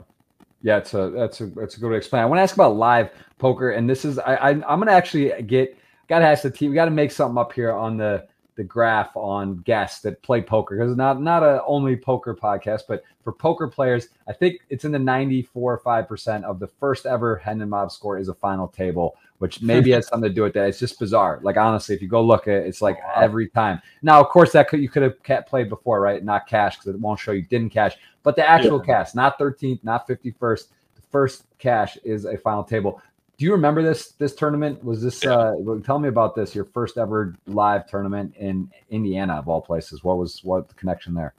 [0.62, 2.22] Yeah, it's a that's a that's a good way to explain.
[2.22, 5.42] I want to ask about live poker, and this is I, I I'm gonna actually
[5.42, 5.76] get
[6.08, 6.70] gotta ask the team.
[6.70, 10.42] We got to make something up here on the the graph on guests that play
[10.42, 14.60] poker because it's not not a only poker podcast, but for poker players, I think
[14.68, 18.28] it's in the 94 or 5 percent of the first ever Hendon Mob score is
[18.28, 20.68] a final table, which maybe has something to do with that.
[20.68, 21.40] It's just bizarre.
[21.42, 23.80] Like honestly, if you go look at it, it's like every time.
[24.02, 26.22] Now, of course, that could you could have played before, right?
[26.22, 29.04] Not cash because it won't show you didn't cash, but the actual yeah.
[29.04, 30.68] cash, not 13th, not 51st.
[30.94, 33.00] The first cash is a final table
[33.38, 34.82] do you remember this this tournament?
[34.84, 35.32] Was this yeah.
[35.32, 35.54] uh
[35.84, 40.04] tell me about this, your first ever live tournament in Indiana of all places.
[40.04, 41.34] What was what the connection there?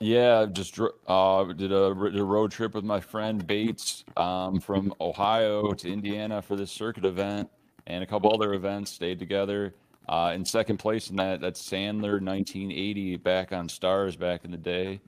[0.00, 4.92] Yeah, just uh, did a, did a road trip with my friend Bates um, from
[5.00, 7.48] Ohio to Indiana for this circuit event
[7.86, 8.90] and a couple other events.
[8.90, 9.74] Stayed together.
[10.08, 14.58] Uh, in second place in that, that's Sandler 1980 back on Stars back in the
[14.58, 15.00] day.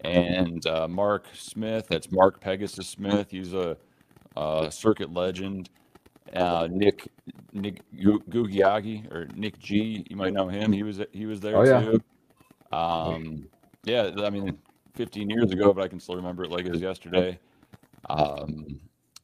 [0.00, 3.30] And uh, Mark Smith, that's Mark Pegasus Smith.
[3.30, 3.76] He's a
[4.38, 5.68] uh, circuit legend,
[6.32, 7.08] uh, Nick
[7.52, 10.06] Nick Guagenti or Nick G.
[10.08, 10.72] You might know him.
[10.72, 11.80] He was he was there oh, yeah.
[11.80, 12.02] too.
[12.70, 13.48] Um,
[13.84, 14.58] yeah, I mean,
[14.94, 17.38] 15 years ago, but I can still remember it like it was yesterday.
[18.10, 18.80] Um,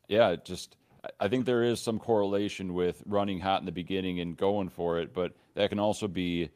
[0.08, 0.76] yeah, just
[1.20, 4.98] I think there is some correlation with running hot in the beginning and going for
[4.98, 6.50] it, but that can also be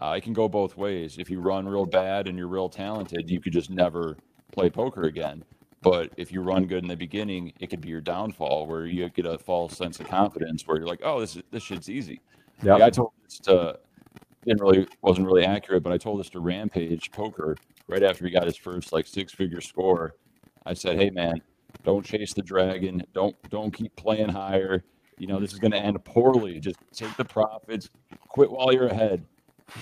[0.00, 1.18] uh, it can go both ways.
[1.18, 4.16] If you run real bad and you're real talented, you could just never
[4.52, 5.44] play poker again.
[5.84, 9.06] But if you run good in the beginning, it could be your downfall where you
[9.10, 12.22] get a false sense of confidence where you're like, oh, this is, this shit's easy.
[12.62, 12.72] Yeah.
[12.74, 13.78] Like I told this to
[14.46, 17.56] didn't really wasn't really accurate, but I told this to Rampage Poker
[17.86, 20.14] right after he got his first like six figure score.
[20.64, 21.42] I said, hey man,
[21.82, 23.02] don't chase the dragon.
[23.12, 24.82] Don't don't keep playing higher.
[25.18, 26.60] You know this is going to end poorly.
[26.60, 27.90] Just take the profits.
[28.28, 29.24] Quit while you're ahead.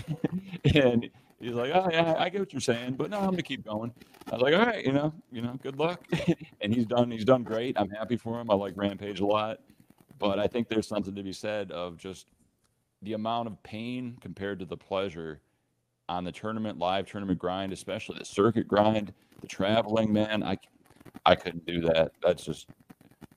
[0.75, 1.09] and
[1.43, 3.65] He's like, uh, oh yeah, I get what you're saying, but no, I'm gonna keep
[3.65, 3.93] going.
[4.31, 6.07] I was like, all right, you know, you know, good luck.
[6.61, 7.77] and he's done, he's done great.
[7.77, 8.49] I'm happy for him.
[8.49, 9.59] I like Rampage a lot,
[10.21, 12.29] but I think there's something to be said of just
[13.03, 15.41] the amount of pain compared to the pleasure
[16.09, 20.13] on the tournament live tournament grind, especially the circuit grind, the traveling.
[20.13, 20.57] Man, I,
[21.27, 22.13] I couldn't do that.
[22.23, 22.69] That's just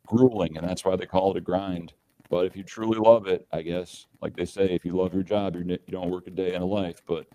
[0.06, 1.94] grueling, and that's why they call it a grind.
[2.30, 5.24] But if you truly love it, I guess, like they say, if you love your
[5.24, 7.02] job, you're, you don't work a day in a life.
[7.08, 7.28] But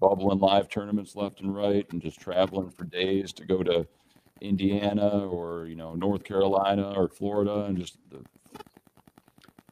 [0.00, 3.86] bubbling live tournaments left and right and just traveling for days to go to
[4.40, 8.20] Indiana or you know North Carolina or Florida and just the,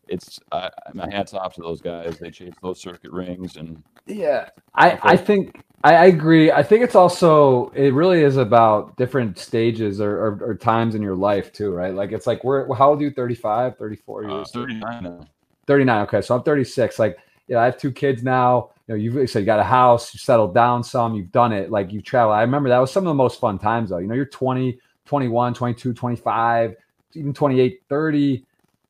[0.08, 2.18] it's I, my hats off to those guys.
[2.18, 6.50] They chase those circuit rings and yeah, I I think I, I agree.
[6.50, 11.02] I think it's also it really is about different stages or, or, or, times in
[11.02, 11.94] your life too, right?
[11.94, 13.10] Like it's like we're how old are you?
[13.10, 14.48] 35, 34 years?
[14.48, 15.28] Uh, 39
[15.66, 16.02] 39.
[16.02, 16.98] Okay, so I'm 36.
[16.98, 17.18] Like
[17.48, 18.70] you know, I have two kids now.
[18.86, 21.70] You know, you've so you got a house, you settled down some, you've done it,
[21.70, 22.36] like you've traveled.
[22.36, 23.98] I remember that was some of the most fun times though.
[23.98, 26.76] You know, you're 20, 21, 22, 25,
[27.14, 28.44] even 28, 30.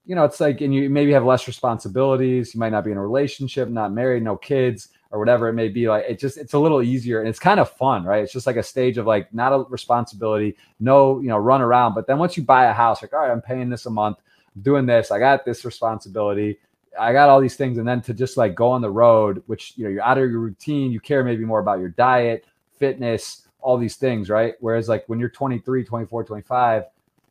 [0.04, 2.54] You know, it's like, and you maybe have less responsibilities.
[2.54, 5.68] You might not be in a relationship, not married, no kids or whatever it may
[5.68, 8.32] be like it just it's a little easier and it's kind of fun right it's
[8.32, 12.07] just like a stage of like not a responsibility no you know run around but
[12.07, 14.18] then once you buy a house like all right i'm paying this a month
[14.54, 16.59] I'm doing this i got this responsibility
[16.99, 19.74] i got all these things and then to just like go on the road which
[19.76, 22.44] you know you're out of your routine you care maybe more about your diet
[22.78, 26.84] fitness all these things right whereas like when you're 23 24 25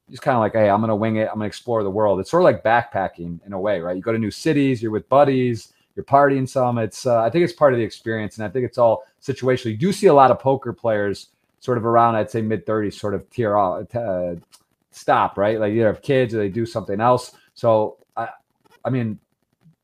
[0.09, 2.29] just kind of like hey i'm gonna wing it i'm gonna explore the world it's
[2.29, 5.07] sort of like backpacking in a way right you go to new cities you're with
[5.09, 6.77] buddies you're partying some.
[6.77, 9.71] It's uh, I think it's part of the experience, and I think it's all situational.
[9.71, 12.93] You do see a lot of poker players sort of around, I'd say mid 30s,
[12.93, 14.35] sort of tear off, uh,
[14.91, 15.59] stop, right?
[15.59, 17.31] Like either have kids or they do something else.
[17.55, 18.29] So I,
[18.83, 19.19] I mean,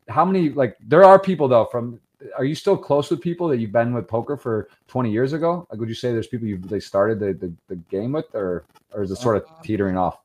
[0.10, 2.00] how many like there are people though from
[2.38, 5.66] are you still close with people that you've been with poker for 20 years ago?
[5.70, 8.66] Like, would you say there's people you they started the, the, the game with, or
[8.94, 10.20] or is it sort of uh, teetering off?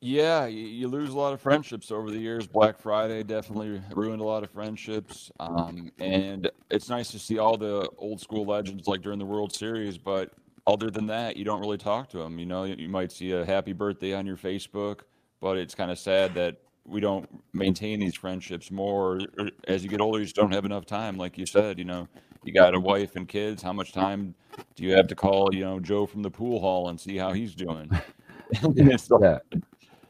[0.00, 2.46] Yeah, you, you, lose a lot of friendships over the years.
[2.46, 5.32] Black Friday definitely ruined a lot of friendships.
[5.40, 9.52] Um, and it's nice to see all the old school legends like during the World
[9.52, 10.30] Series, but
[10.68, 12.38] other than that, you don't really talk to them.
[12.38, 15.00] You know, you might see a happy birthday on your Facebook,
[15.40, 16.58] but it's kind of sad that
[16.88, 19.20] we don't maintain these friendships more.
[19.66, 21.16] As you get older, you just don't have enough time.
[21.16, 22.08] Like you said, you know,
[22.44, 23.62] you got a wife and kids.
[23.62, 24.34] How much time
[24.74, 27.32] do you have to call, you know, Joe from the pool hall and see how
[27.32, 27.90] he's doing?
[28.74, 29.38] yeah.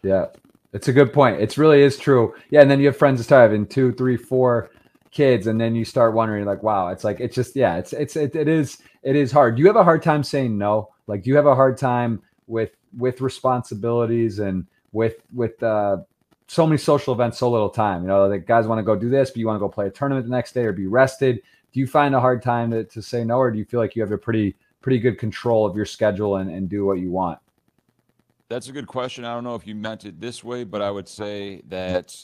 [0.03, 0.27] Yeah,
[0.73, 1.41] it's a good point.
[1.41, 2.35] It really is true.
[2.51, 4.71] Yeah, and then you have friends that start having two, three, four
[5.11, 8.17] kids, and then you start wondering, like, wow, it's like it's just yeah, it's it's
[8.17, 9.57] it, it is it is hard.
[9.57, 10.91] Do you have a hard time saying no?
[11.07, 15.99] Like, do you have a hard time with with responsibilities and with with uh
[16.49, 18.03] so many social events, so little time.
[18.03, 19.87] You know, the guys want to go do this, but you want to go play
[19.87, 21.43] a tournament the next day or be rested.
[21.73, 23.95] Do you find a hard time to, to say no, or do you feel like
[23.95, 27.11] you have a pretty pretty good control of your schedule and, and do what you
[27.11, 27.39] want?
[28.49, 29.27] That's a good question.
[29.27, 32.17] I don't know if you meant it this way, but I would say that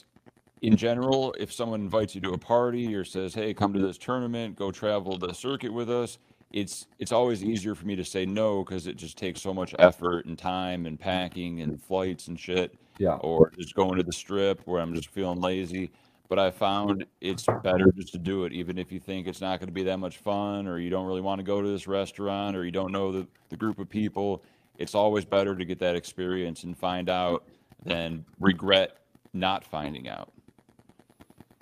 [0.63, 3.99] in general, if someone invites you to a party or says, "Hey, come to this
[3.99, 6.17] tournament, go travel the circuit with us,"
[6.51, 9.75] it's it's always easier for me to say no because it just takes so much
[9.77, 12.73] effort and time and packing and flights and shit.
[12.97, 13.15] Yeah.
[13.15, 15.91] Or just going to the strip where I'm just feeling lazy.
[16.27, 19.59] But I found it's better just to do it, even if you think it's not
[19.59, 21.85] going to be that much fun, or you don't really want to go to this
[21.85, 24.41] restaurant, or you don't know the, the group of people
[24.77, 27.43] it's always better to get that experience and find out
[27.83, 28.97] than regret
[29.33, 30.31] not finding out.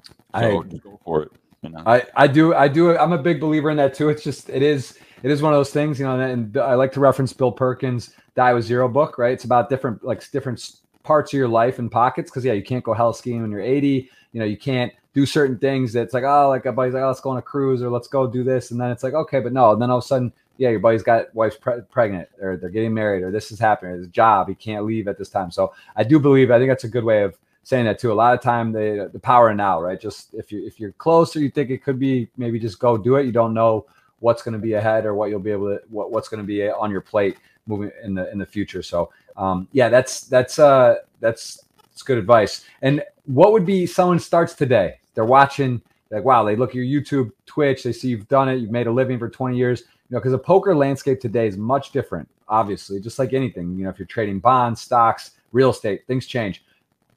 [0.04, 1.32] So I, go for it.
[1.62, 1.84] You know?
[1.86, 4.10] I, I do I do I'm a big believer in that too.
[4.10, 6.92] It's just it is it is one of those things, you know, and I like
[6.94, 9.32] to reference Bill Perkins' Die with Zero book, right?
[9.32, 10.60] It's about different like different
[11.04, 13.62] parts of your life and pockets because yeah, you can't go heli skiing when you're
[13.62, 14.10] 80.
[14.32, 17.08] You know, you can't do certain things that's like, oh, like a buddy's like, oh,
[17.08, 18.72] let's go on a cruise or let's go do this.
[18.72, 19.72] And then it's like, okay, but no.
[19.72, 22.70] And then all of a sudden yeah, your buddy's got wife's pre- pregnant or they're
[22.70, 25.52] getting married or this is happening, his job, he can't leave at this time.
[25.52, 28.12] So I do believe, I think that's a good way of saying that too.
[28.12, 30.00] A lot of time the the power now, right?
[30.00, 32.98] Just if you if you're close or you think it could be, maybe just go
[32.98, 33.26] do it.
[33.26, 33.86] You don't know
[34.20, 36.48] what's going to be ahead or what you'll be able to what, what's going to
[36.48, 38.82] be on your plate moving in the in the future.
[38.82, 42.66] So um, yeah, that's that's uh that's that's good advice.
[42.82, 45.00] And what would be someone starts today?
[45.14, 48.58] They're watching like wow, they look at your YouTube, Twitch, they see you've done it,
[48.58, 51.58] you've made a living for 20 years You know, because the poker landscape today is
[51.58, 53.76] much different, obviously, just like anything.
[53.78, 56.64] You know, if you're trading bonds, stocks, real estate, things change.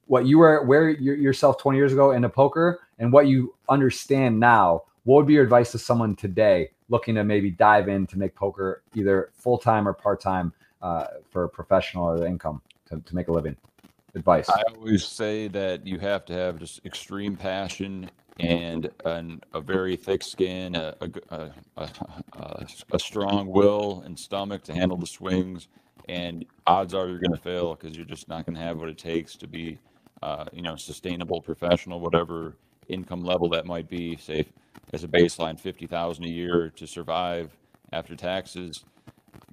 [0.07, 4.39] What you were where yourself 20 years ago in the poker and what you understand
[4.39, 8.17] now, what would be your advice to someone today looking to maybe dive in to
[8.17, 12.99] make poker either full time or part time uh, for a professional or income to,
[13.01, 13.55] to make a living?
[14.15, 14.49] Advice.
[14.49, 18.09] I always say that you have to have just extreme passion
[18.39, 20.95] and an, a very thick skin, a,
[21.29, 25.67] a, a, a, strong will and stomach to handle the swings.
[26.07, 28.89] And odds are you're going to fail because you're just not going to have what
[28.89, 29.77] it takes to be,
[30.21, 32.55] uh, you know, sustainable professional, whatever
[32.87, 34.15] income level that might be.
[34.17, 34.47] Say,
[34.93, 37.51] as a baseline, fifty thousand a year to survive
[37.91, 38.83] after taxes.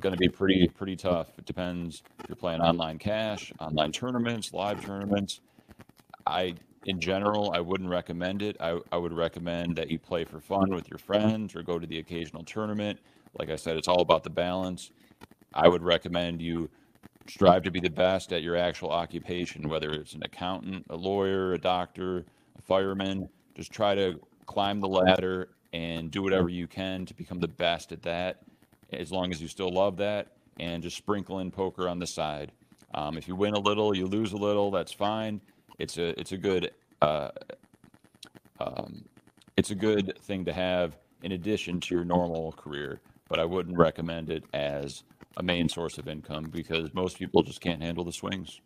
[0.00, 1.28] Going to be pretty pretty tough.
[1.38, 5.40] It depends if you're playing online cash, online tournaments, live tournaments.
[6.26, 6.54] I
[6.86, 8.56] in general, I wouldn't recommend it.
[8.60, 11.86] I, I would recommend that you play for fun with your friends or go to
[11.86, 12.98] the occasional tournament.
[13.38, 14.90] Like I said, it's all about the balance.
[15.54, 16.68] I would recommend you
[17.26, 21.54] strive to be the best at your actual occupation, whether it's an accountant, a lawyer,
[21.54, 22.24] a doctor,
[22.58, 23.28] a fireman.
[23.54, 27.92] Just try to climb the ladder and do whatever you can to become the best
[27.92, 28.42] at that,
[28.92, 30.28] as long as you still love that,
[30.60, 32.52] and just sprinkle in poker on the side.
[32.94, 35.40] Um, if you win a little, you lose a little, that's fine
[35.78, 36.70] it's a it's a good
[37.02, 37.30] uh,
[38.60, 39.04] um,
[39.56, 43.76] it's a good thing to have in addition to your normal career, but I wouldn't
[43.76, 45.02] recommend it as
[45.36, 48.60] a main source of income because most people just can't handle the swings.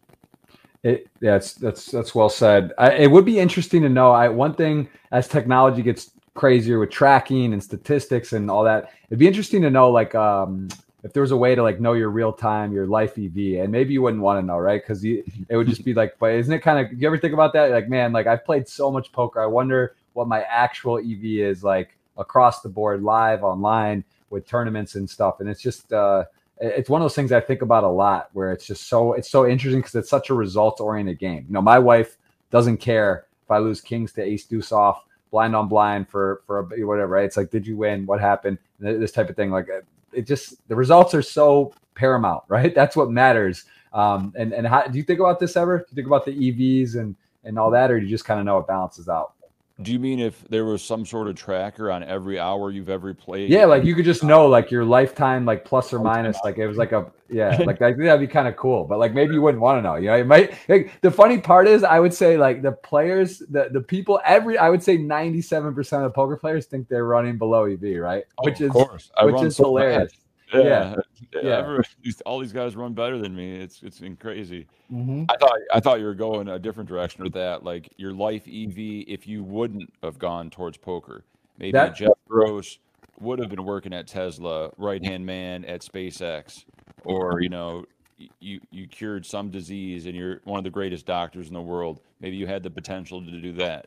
[0.83, 2.72] It, yeah, that's that's that's well said.
[2.79, 4.12] I, it would be interesting to know.
[4.12, 9.18] I one thing as technology gets crazier with tracking and statistics and all that, it'd
[9.18, 10.68] be interesting to know like um,
[11.03, 13.70] if there was a way to like know your real time, your life EV, and
[13.70, 14.81] maybe you wouldn't want to know, right?
[14.83, 15.24] Because it
[15.57, 16.99] would just be like, but isn't it kind of?
[16.99, 17.70] You ever think about that?
[17.70, 19.43] Like, man, like I've played so much poker.
[19.43, 24.95] I wonder what my actual EV is like across the board, live, online, with tournaments
[24.95, 25.41] and stuff.
[25.41, 25.93] And it's just.
[25.93, 26.24] uh
[26.61, 29.30] it's one of those things I think about a lot where it's just so it's
[29.30, 31.44] so interesting because it's such a results oriented game.
[31.48, 32.16] You know, my wife
[32.50, 36.61] doesn't care if I lose kings to ace deuce off, blind on blind for for
[36.61, 37.14] a, whatever.
[37.14, 37.24] Right?
[37.24, 38.06] It's like, did you win?
[38.06, 38.59] What happened?
[38.80, 39.50] This type of thing.
[39.50, 39.68] Like
[40.12, 42.74] it just the results are so paramount, right?
[42.74, 43.64] That's what matters.
[43.92, 45.78] Um, and and how do you think about this ever?
[45.78, 48.40] Do you think about the EVs and and all that, or do you just kind
[48.40, 49.34] of know it balances out?
[49.81, 53.14] Do you mean if there was some sort of tracker on every hour you've ever
[53.14, 53.49] played?
[53.49, 56.37] Yeah, like you could just know like your lifetime, like plus or oh, minus.
[56.43, 58.85] Like it was like a yeah, like I think that'd be kind of cool.
[58.85, 59.95] But like maybe you wouldn't want to know.
[59.95, 60.55] You know, it might.
[60.68, 64.59] Like, the funny part is, I would say like the players, the the people, every
[64.59, 68.24] I would say ninety seven percent of poker players think they're running below EV, right?
[68.39, 70.12] Oh, which is which is so hilarious.
[70.53, 70.94] Yeah,
[71.34, 71.40] yeah.
[72.03, 72.12] yeah.
[72.24, 73.61] all these guys run better than me.
[73.61, 74.66] It's it's crazy.
[74.92, 75.24] Mm-hmm.
[75.28, 77.64] I thought I thought you were going a different direction with that.
[77.64, 81.24] Like your life EV, if you wouldn't have gone towards poker,
[81.59, 82.78] maybe that, Jeff Gross
[83.20, 86.64] would have been working at Tesla, right hand man at SpaceX,
[87.05, 87.84] or you know,
[88.40, 92.01] you you cured some disease and you're one of the greatest doctors in the world.
[92.20, 93.86] Maybe you had the potential to do that,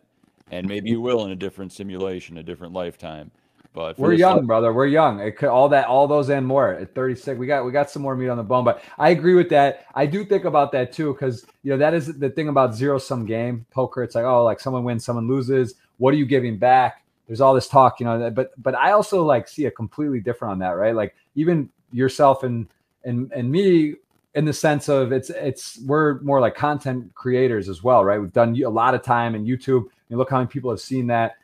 [0.51, 3.31] and maybe you will in a different simulation, a different lifetime.
[3.73, 4.73] But we're young, brother.
[4.73, 5.21] We're young.
[5.21, 6.73] It could, all that, all those and more.
[6.73, 8.65] At 36, we got we got some more meat on the bone.
[8.65, 9.85] But I agree with that.
[9.95, 12.97] I do think about that too, because you know that is the thing about zero
[12.97, 14.03] sum game poker.
[14.03, 15.75] It's like oh, like someone wins, someone loses.
[15.97, 17.03] What are you giving back?
[17.27, 18.29] There's all this talk, you know.
[18.29, 20.93] But but I also like see a completely different on that, right?
[20.93, 22.67] Like even yourself and
[23.05, 23.95] and and me
[24.35, 28.19] in the sense of it's it's we're more like content creators as well, right?
[28.19, 29.85] We've done a lot of time in YouTube.
[30.09, 31.35] And look how many people have seen that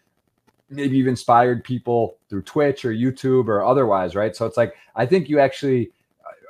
[0.69, 4.35] maybe you've inspired people through Twitch or YouTube or otherwise, right?
[4.35, 5.91] So it's like I think you actually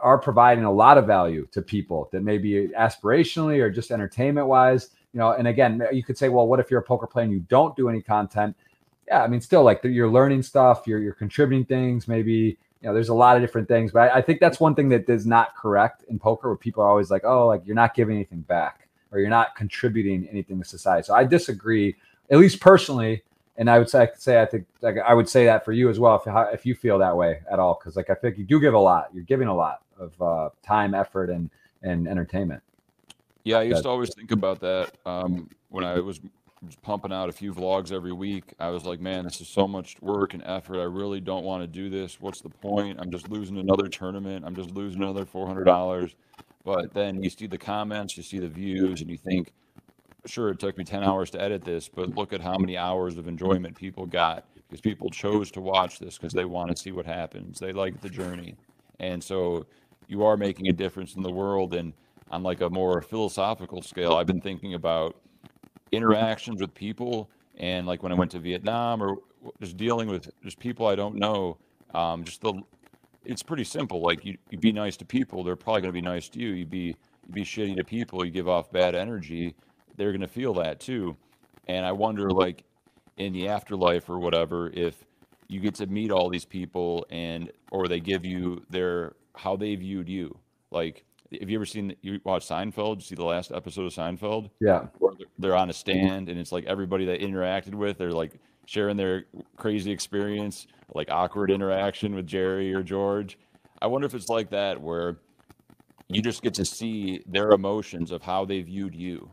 [0.01, 4.89] are providing a lot of value to people that maybe aspirationally or just entertainment wise,
[5.13, 5.32] you know.
[5.32, 7.76] And again, you could say, well, what if you're a poker player and you don't
[7.76, 8.55] do any content?
[9.07, 12.57] Yeah, I mean, still like you're learning stuff, you're you're contributing things, maybe.
[12.82, 14.89] You know, there's a lot of different things, but I, I think that's one thing
[14.89, 17.95] that is not correct in poker, where people are always like, "Oh, like you're not
[17.95, 21.95] giving anything back, or you're not contributing anything to society." So I disagree,
[22.30, 23.24] at least personally
[23.58, 25.72] and I would say, I could say, I think, like, I would say that for
[25.72, 28.38] you as well, if if you feel that way at all, because like I think
[28.38, 29.10] you do give a lot.
[29.14, 31.49] You're giving a lot of uh, time, effort, and
[31.82, 32.62] and entertainment.
[33.43, 36.20] Yeah, I used to always think about that um, when I was
[36.82, 38.53] pumping out a few vlogs every week.
[38.60, 40.80] I was like, man, this is so much work and effort.
[40.80, 42.20] I really don't want to do this.
[42.20, 42.99] What's the point?
[42.99, 44.43] I'm just losing another tournament.
[44.45, 46.16] I'm just losing another four hundred dollars.
[46.64, 49.53] But then you see the comments, you see the views, and you think
[50.28, 53.17] sure it took me 10 hours to edit this but look at how many hours
[53.17, 56.91] of enjoyment people got because people chose to watch this because they want to see
[56.91, 57.57] what happens.
[57.57, 58.57] They like the journey.
[58.99, 59.65] And so
[60.07, 61.93] you are making a difference in the world and
[62.30, 65.15] on like a more philosophical scale i've been thinking about
[65.93, 69.15] interactions with people and like when i went to vietnam or
[69.61, 71.57] just dealing with just people i don't know
[71.93, 72.53] um, just the
[73.28, 74.01] it's pretty simple.
[74.01, 76.49] Like you, you be nice to people they're probably going to be nice to you.
[76.49, 79.53] You'd be you'd be shitty to people you give off bad energy
[79.98, 81.18] they're going to feel that too.
[81.68, 82.64] And I wonder, like,
[83.18, 85.04] in the afterlife or whatever, if
[85.48, 89.76] you get to meet all these people and, or they give you their, how they
[89.76, 90.38] viewed you.
[90.72, 91.04] Like,
[91.39, 92.98] have you ever seen, you watch Seinfeld?
[92.98, 94.50] You see the last episode of Seinfeld?
[94.62, 94.88] Yeah.
[95.39, 95.78] they're on a mm-hmm.
[95.78, 99.26] stand and it's like everybody that interacted with, they're like sharing their
[99.56, 103.38] crazy experience, like awkward interaction with Jerry or George.
[103.82, 105.18] I wonder if it's like that where
[106.10, 109.32] you just get to see their emotions of how they viewed you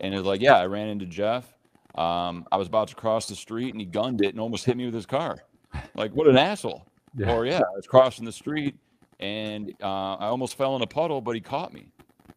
[0.00, 1.52] and it was like, yeah, I ran into Jeff.
[1.94, 4.76] Um, I was about to cross the street and he gunned it and almost hit
[4.76, 5.38] me with his car.
[5.94, 6.86] Like, what an asshole.
[7.16, 7.34] Yeah.
[7.34, 8.76] Or, yeah, I was crossing the street
[9.18, 11.88] and uh, I almost fell in a puddle, but he caught me.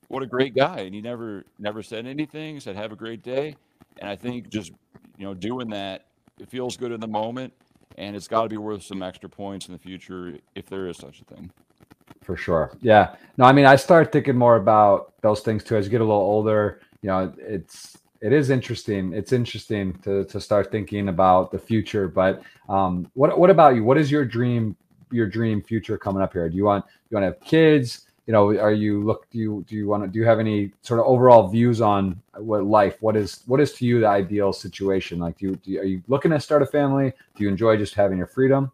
[0.08, 0.80] What a great guy.
[0.80, 3.56] And he never, never said anything, said, have a great day.
[4.00, 4.72] And I think just,
[5.18, 6.06] you know, doing that,
[6.40, 7.54] it feels good in the moment
[7.98, 10.98] and it's got to be worth some extra points in the future if there is
[10.98, 11.52] such a thing.
[12.24, 12.76] For sure.
[12.82, 13.16] Yeah.
[13.38, 16.04] No, I mean, I start thinking more about those things too as you get a
[16.04, 19.14] little older you know, it's it is interesting.
[19.14, 22.08] It's interesting to to start thinking about the future.
[22.08, 23.84] But um, what what about you?
[23.84, 24.76] What is your dream
[25.12, 26.48] your dream future coming up here?
[26.50, 28.06] Do you want you want to have kids?
[28.28, 29.30] you know, are you look?
[29.30, 30.10] Do you do you want to?
[30.10, 32.96] Do you have any sort of overall views on what life?
[33.02, 35.20] What is what is to you the ideal situation?
[35.20, 37.14] Like, do you, do you are you looking to start a family?
[37.36, 38.72] Do you enjoy just having your freedom?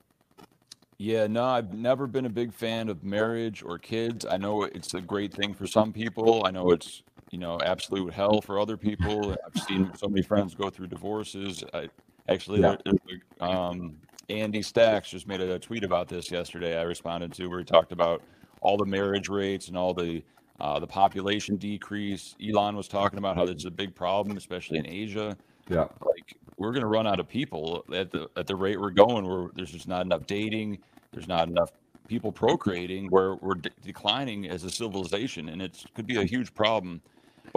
[1.00, 4.26] Yeah, no, I've never been a big fan of marriage or kids.
[4.26, 6.46] I know it's a great thing for some people.
[6.46, 9.36] I know it's you know absolute hell for other people.
[9.46, 11.64] I've seen so many friends go through divorces.
[11.74, 11.90] I
[12.30, 12.78] actually Yeah.
[12.86, 13.98] there, um,
[14.30, 16.78] Andy Stacks just made a tweet about this yesterday.
[16.78, 18.22] I responded to where he talked about
[18.62, 20.24] all the marriage rates and all the
[20.60, 22.36] uh, the population decrease.
[22.44, 25.38] Elon was talking about how this is a big problem, especially in Asia
[25.70, 28.90] Yeah, like we're going to run out of people at the at the rate we're
[28.90, 30.80] going where there's just not enough dating
[31.14, 31.70] there's not enough
[32.08, 36.54] people procreating where we're de- declining as a civilization and it could be a huge
[36.56, 37.02] problem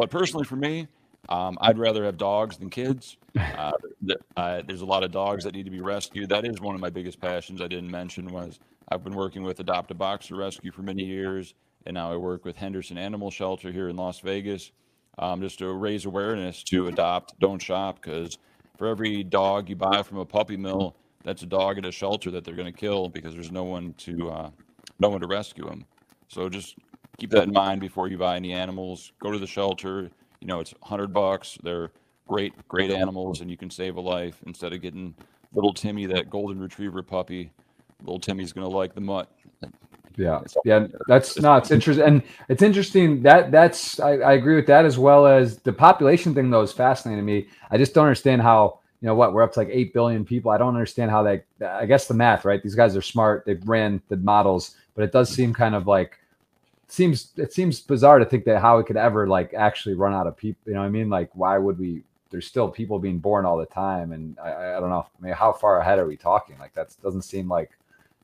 [0.01, 0.89] but personally for me
[1.29, 3.17] um, i'd rather have dogs than kids.
[3.37, 3.73] Uh,
[4.37, 6.31] uh, there's a lot of dogs that need to be rescued.
[6.31, 9.61] That is one of my biggest passions i didn't mention was i've been working with
[9.61, 11.55] adopt a boxer rescue for many years
[11.87, 14.73] and now i work with henderson animal shelter here in las vegas
[15.21, 18.39] um, just to raise awareness to adopt, don't shop, because
[18.79, 22.31] for every dog you buy from a puppy mill, that's a dog at a shelter
[22.31, 24.51] that they're going to kill because there's no one to uh,
[24.99, 25.85] no one to rescue them.
[26.29, 26.77] So just
[27.21, 29.13] keep that in mind before you buy any animals.
[29.21, 30.11] Go to the shelter.
[30.41, 31.59] You know it's hundred bucks.
[31.63, 31.93] They're
[32.27, 35.15] great, great animals, and you can save a life instead of getting
[35.53, 37.51] little Timmy, that golden retriever puppy.
[38.03, 39.31] Little Timmy's going to like the mutt.
[40.17, 40.87] yeah, yeah.
[41.09, 44.99] That's no, it's interesting, and it's interesting that that's I, I agree with that as
[44.99, 46.51] well as the population thing.
[46.51, 47.49] Though is fascinating to me.
[47.71, 50.51] I just don't understand how you know what we're up to like eight billion people.
[50.51, 51.43] I don't understand how they.
[51.67, 52.63] I guess the math, right?
[52.63, 53.45] These guys are smart.
[53.45, 56.20] They've ran the models, but it does seem kind of like
[56.93, 60.27] seems it seems bizarre to think that how it could ever like actually run out
[60.27, 60.61] of people.
[60.67, 61.11] You know what I mean?
[61.11, 62.03] Like why would we?
[62.31, 65.05] There's still people being born all the time, and I, I don't know.
[65.19, 66.57] I mean, how far ahead are we talking?
[66.59, 67.71] Like that doesn't seem like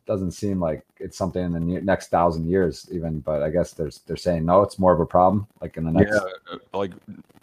[0.07, 3.19] doesn't seem like it's something in the next thousand years even.
[3.21, 5.91] But I guess there's they're saying no, it's more of a problem like in the
[5.91, 6.15] next.
[6.15, 6.93] Yeah, uh, like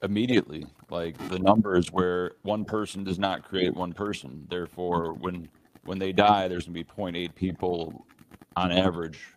[0.01, 0.65] immediately.
[0.89, 4.45] Like the numbers where one person does not create one person.
[4.49, 5.49] Therefore, when
[5.84, 8.05] when they die, there's gonna be 0.8 people
[8.55, 9.32] on average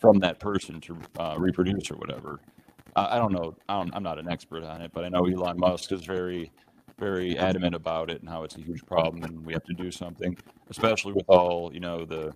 [0.00, 2.40] from that person to uh, reproduce or whatever.
[2.96, 3.54] I, don't know.
[3.68, 6.50] I I'm not an expert on it, but I know Elon Musk is very
[6.98, 9.90] very adamant about it and how it's a huge problem and we have to do
[9.90, 10.36] something,
[10.68, 12.32] especially with all you know the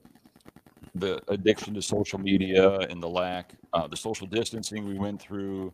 [0.95, 5.73] the addiction to social media and the lack, uh, the social distancing we went through,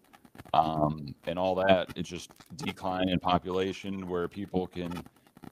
[0.55, 1.89] um, and all that.
[1.95, 5.05] It's just decline in population where people can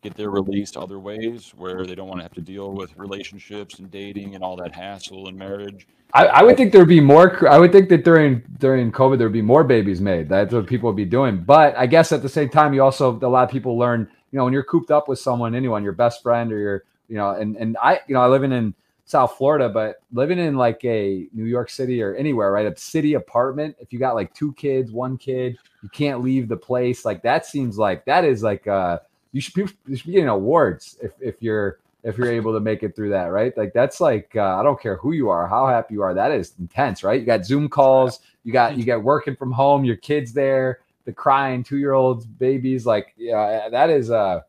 [0.02, 3.78] get their release other ways, where they don't want to have to deal with relationships
[3.78, 5.86] and dating and all that hassle and marriage.
[6.14, 7.48] I, I would think there'd be more.
[7.48, 10.28] I would think that during during COVID there'd be more babies made.
[10.28, 11.38] That's what people would be doing.
[11.38, 14.08] But I guess at the same time, you also a lot of people learn.
[14.30, 17.16] You know, when you're cooped up with someone, anyone, your best friend or your, you
[17.16, 18.74] know, and and I, you know, I living in in
[19.04, 22.66] South Florida, but living in like a New York City or anywhere, right?
[22.66, 23.74] A city apartment.
[23.80, 27.04] If you got like two kids, one kid, you can't leave the place.
[27.04, 28.98] Like that seems like that is like uh
[29.32, 32.60] you should be you should be getting awards if if you're if you're able to
[32.60, 33.56] make it through that, right?
[33.56, 36.14] Like that's like uh, I don't care who you are, how happy you are.
[36.14, 37.20] That is intense, right?
[37.20, 41.12] You got Zoom calls, you got you got working from home, your kids there, the
[41.12, 42.86] crying two year olds, babies.
[42.86, 44.40] Like yeah, that is uh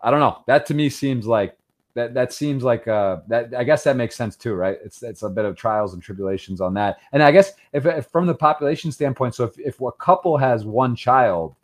[0.00, 0.42] I don't know.
[0.46, 1.56] That to me seems like
[1.94, 4.78] that that seems like uh that I guess that makes sense too, right?
[4.84, 6.98] It's it's a bit of trials and tribulations on that.
[7.12, 10.64] And I guess if, if from the population standpoint, so if if a couple has
[10.64, 11.54] one child,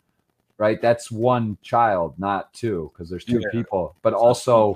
[0.58, 3.50] right, that's one child, not two, because there's two Yeah.
[3.50, 3.96] people.
[4.02, 4.74] But also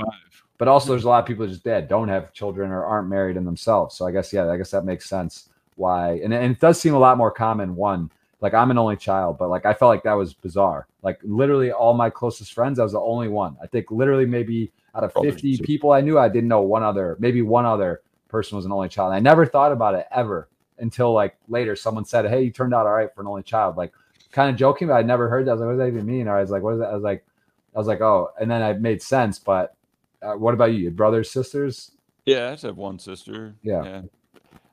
[0.59, 3.37] but also there's a lot of people just dead, don't have children or aren't married
[3.37, 3.97] in themselves.
[3.97, 6.21] So I guess yeah, I guess that makes sense why.
[6.23, 7.75] And, and it does seem a lot more common.
[7.75, 8.11] One,
[8.41, 10.87] like I'm an only child, but like I felt like that was bizarre.
[11.03, 13.57] Like literally all my closest friends, I was the only one.
[13.61, 15.63] I think literally maybe out of Brothers 50 too.
[15.65, 18.89] people I knew, I didn't know one other, maybe one other person was an only
[18.89, 19.09] child.
[19.09, 22.73] And I never thought about it ever until like later someone said, Hey, you turned
[22.75, 23.77] out all right for an only child.
[23.77, 23.93] Like
[24.33, 25.53] kind of joking, but I never heard that.
[25.53, 26.29] I was like, what does that even mean?
[26.29, 26.91] Or I was like, what is that?
[26.91, 27.25] I was like,
[27.75, 29.39] I was like, oh, and then it made sense.
[29.39, 29.77] But
[30.23, 30.81] uh, what about you?
[30.81, 31.93] Your brothers, sisters?
[32.27, 33.55] Yeah, I just have one sister.
[33.63, 33.85] Yeah.
[33.85, 34.03] Yeah.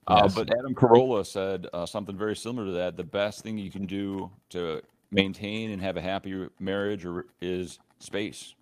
[0.07, 0.35] Uh, Yes.
[0.35, 2.97] but Adam Carolla said uh, something very similar to that.
[2.97, 4.81] The best thing you can do to
[5.11, 8.55] maintain and have a happy marriage or, is space.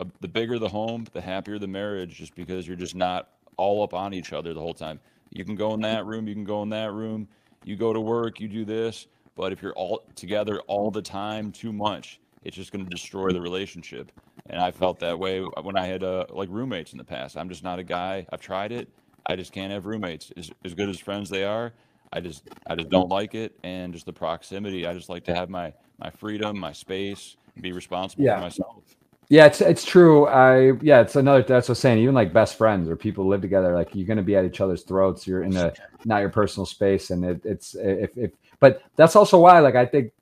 [0.00, 3.82] Uh, the bigger the home, the happier the marriage, just because you're just not all
[3.82, 5.00] up on each other the whole time.
[5.30, 7.28] You can go in that room, you can go in that room,
[7.64, 9.06] you go to work, you do this.
[9.36, 13.30] But if you're all together all the time too much, it's just going to destroy
[13.32, 14.12] the relationship.
[14.48, 17.36] And I felt that way when I had uh, like roommates in the past.
[17.36, 18.26] I'm just not a guy.
[18.32, 18.88] I've tried it.
[19.26, 20.32] I just can't have roommates.
[20.36, 21.72] As, as good as friends they are,
[22.12, 23.54] I just I just don't like it.
[23.64, 24.86] And just the proximity.
[24.86, 28.34] I just like to have my my freedom, my space, be responsible Yeah.
[28.34, 28.84] for myself.
[29.28, 30.26] Yeah, it's it's true.
[30.28, 31.42] I yeah, it's another.
[31.42, 31.98] That's what I'm saying.
[31.98, 34.60] Even like best friends or people live together, like you're going to be at each
[34.60, 35.26] other's throats.
[35.26, 35.74] You're in a
[36.04, 38.32] not your personal space, and it, it's if if.
[38.60, 40.12] But that's also why, like, I think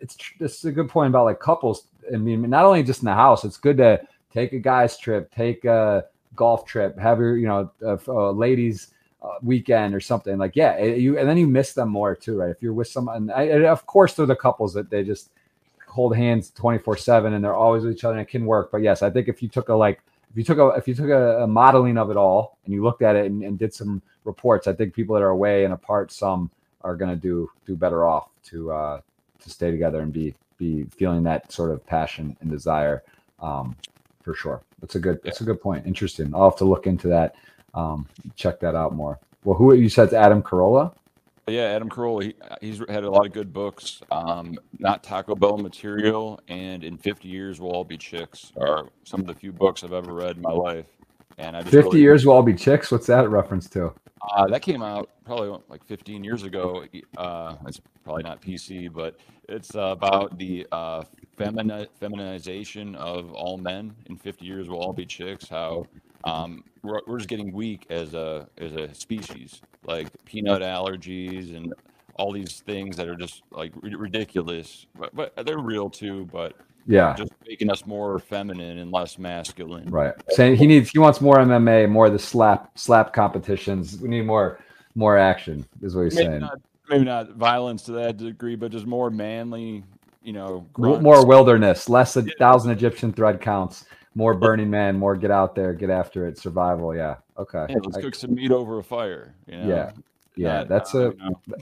[0.00, 1.84] it's this is a good point about like couples.
[2.12, 3.44] I mean, not only just in the house.
[3.44, 4.00] It's good to
[4.32, 8.94] take a guy's trip, take a golf trip, have your you know a, a ladies
[9.22, 10.38] uh, weekend or something.
[10.38, 12.50] Like yeah, you and then you miss them more too, right?
[12.50, 15.30] If you're with someone, I, of course, they're the couples that they just
[15.90, 18.80] hold hands 24 7 and they're always with each other and it can work but
[18.80, 21.10] yes i think if you took a like if you took a if you took
[21.10, 24.00] a, a modeling of it all and you looked at it and, and, did some
[24.24, 26.48] reports i think people that are away and apart some
[26.82, 29.00] are going to do do better off to uh
[29.40, 33.02] to stay together and be be feeling that sort of passion and desire
[33.40, 33.76] um
[34.22, 37.08] for sure that's a good that's a good point interesting i'll have to look into
[37.08, 37.34] that
[37.74, 38.06] um
[38.36, 40.92] check that out more well who you said adam carolla
[41.50, 44.00] yeah, Adam Carolla, he, he's had a lot of good books.
[44.10, 48.52] Um, Not Taco Bell material, and in 50 years we'll all be chicks.
[48.56, 50.86] Are some of the few books I've ever read in my life.
[51.38, 52.90] And I 50 really, years we'll all be chicks.
[52.90, 53.92] What's that reference to?
[54.22, 56.84] Uh, that came out probably like 15 years ago.
[57.16, 59.16] Uh, it's probably not PC, but
[59.48, 61.02] it's about the uh,
[61.38, 63.94] femini- feminization of all men.
[64.06, 65.48] In 50 years we'll all be chicks.
[65.48, 65.86] How
[66.24, 71.72] um, we're, we're just getting weak as a as a species like peanut allergies and
[72.16, 76.26] all these things that are just like ridiculous, but, but they're real too.
[76.30, 76.54] But
[76.86, 79.88] yeah, just making us more feminine and less masculine.
[79.90, 80.14] Right.
[80.30, 83.98] Saying he needs he wants more MMA, more of the slap slap competitions.
[83.98, 84.60] We need more
[84.94, 85.66] more action.
[85.82, 86.40] Is what he's maybe saying.
[86.40, 89.84] Not, maybe not violence to that degree, but just more manly.
[90.22, 91.02] You know, grunts.
[91.02, 92.32] more wilderness, less a yeah.
[92.38, 96.94] thousand Egyptian thread counts more Burning Man, more get out there, get after it, survival.
[96.94, 97.16] Yeah.
[97.38, 97.66] Okay.
[97.68, 99.34] Yeah, let's I, cook some meat over a fire.
[99.46, 99.68] You know?
[99.68, 99.92] Yeah.
[100.36, 101.12] Yeah, that's a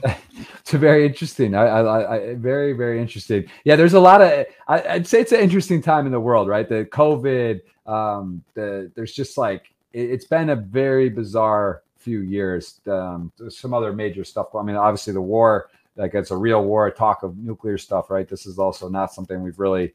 [0.59, 1.55] it's a very interesting.
[1.55, 3.49] I, I, I, very very interesting.
[3.63, 4.45] Yeah, there's a lot of.
[4.67, 6.67] I, would say it's an interesting time in the world, right?
[6.67, 12.79] The COVID, um, the there's just like it, has been a very bizarre few years.
[12.87, 14.55] Um, there's some other major stuff.
[14.55, 16.89] I mean, obviously the war, like it's a real war.
[16.91, 18.27] Talk of nuclear stuff, right?
[18.27, 19.93] This is also not something we've really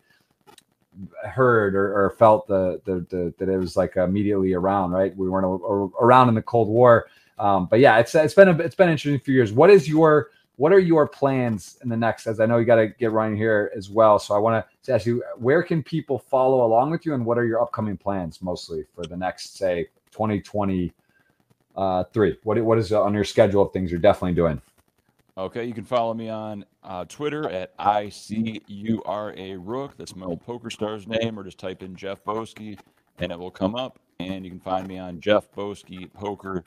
[1.24, 5.16] heard or, or felt the, the, the, that it was like immediately around, right?
[5.16, 7.06] We weren't a, a, around in the Cold War.
[7.38, 9.52] Um, but yeah, it's, it's been, a, it's been interesting few years.
[9.52, 12.76] What is your, what are your plans in the next, as I know you got
[12.76, 14.18] to get running here as well.
[14.18, 17.38] So I want to ask you, where can people follow along with you and what
[17.38, 20.92] are your upcoming plans mostly for the next, say 2023?
[21.76, 22.04] Uh,
[22.44, 24.62] what, what is on your schedule of things you're definitely doing?
[25.36, 28.60] Okay, you can follow me on uh, Twitter at ICuRaRook.
[29.96, 32.78] That's my old poker star's name, or just type in Jeff Boski
[33.18, 33.98] and it will come up.
[34.20, 36.64] And you can find me on Jeff Boski Poker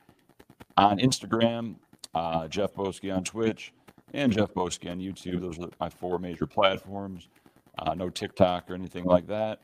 [0.78, 1.76] on Instagram,
[2.14, 3.74] uh, Jeff Boski on Twitch,
[4.14, 5.42] and Jeff Boski on YouTube.
[5.42, 7.28] Those are my four major platforms.
[7.80, 9.62] Uh, no TikTok or anything like that.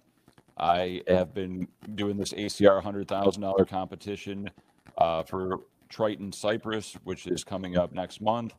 [0.58, 4.50] I have been doing this ACR $100,000 competition
[4.98, 8.54] uh, for Triton Cyprus, which is coming up next month.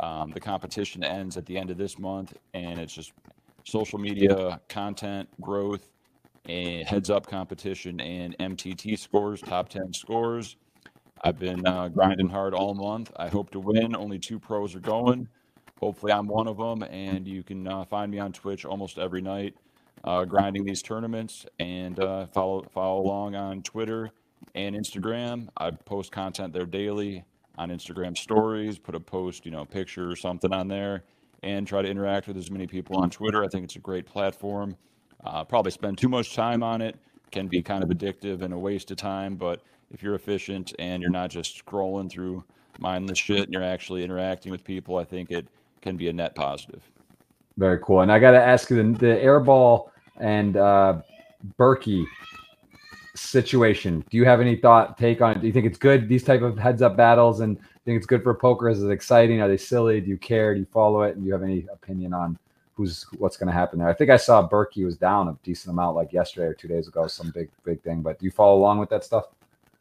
[0.00, 3.12] Um, the competition ends at the end of this month, and it's just
[3.64, 5.90] social media content growth,
[6.46, 10.56] and heads up competition, and MTT scores, top 10 scores.
[11.22, 13.10] I've been uh, grinding hard all month.
[13.16, 13.96] I hope to win.
[13.96, 15.28] Only two pros are going.
[15.80, 19.20] Hopefully, I'm one of them, and you can uh, find me on Twitch almost every
[19.20, 19.54] night,
[20.04, 24.10] uh, grinding these tournaments, and uh, follow follow along on Twitter
[24.54, 25.48] and Instagram.
[25.56, 27.24] I post content there daily
[27.58, 31.04] on Instagram stories, put a post, you know, picture or something on there,
[31.42, 33.44] and try to interact with as many people on Twitter.
[33.44, 34.76] I think it's a great platform.
[35.24, 36.96] Uh, probably spend too much time on it
[37.30, 39.60] can be kind of addictive and a waste of time, but
[39.92, 42.44] if you're efficient and you're not just scrolling through
[42.78, 45.46] mindless shit and you're actually interacting with people, I think it
[45.82, 46.82] can be a net positive.
[47.56, 48.00] Very cool.
[48.00, 51.00] And I got to ask you the, the airball and uh,
[51.58, 52.04] Berkey
[53.14, 54.04] situation.
[54.10, 55.40] Do you have any thought take on it?
[55.40, 58.22] Do you think it's good these type of heads up battles and think it's good
[58.22, 58.68] for poker?
[58.68, 59.40] Is it exciting?
[59.40, 60.00] Are they silly?
[60.00, 60.54] Do you care?
[60.54, 61.14] Do you follow it?
[61.14, 62.38] And do you have any opinion on
[62.74, 63.88] who's what's going to happen there?
[63.88, 66.88] I think I saw Berkey was down a decent amount like yesterday or two days
[66.88, 68.02] ago, some big big thing.
[68.02, 69.26] But do you follow along with that stuff?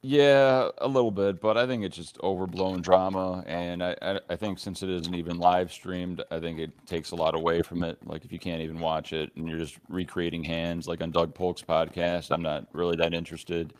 [0.06, 4.36] Yeah, a little bit, but I think it's just overblown drama, and I, I, I
[4.36, 7.84] think since it isn't even live streamed, I think it takes a lot away from
[7.84, 7.98] it.
[8.06, 11.34] Like if you can't even watch it and you're just recreating hands, like on Doug
[11.34, 13.74] Polk's podcast, I'm not really that interested.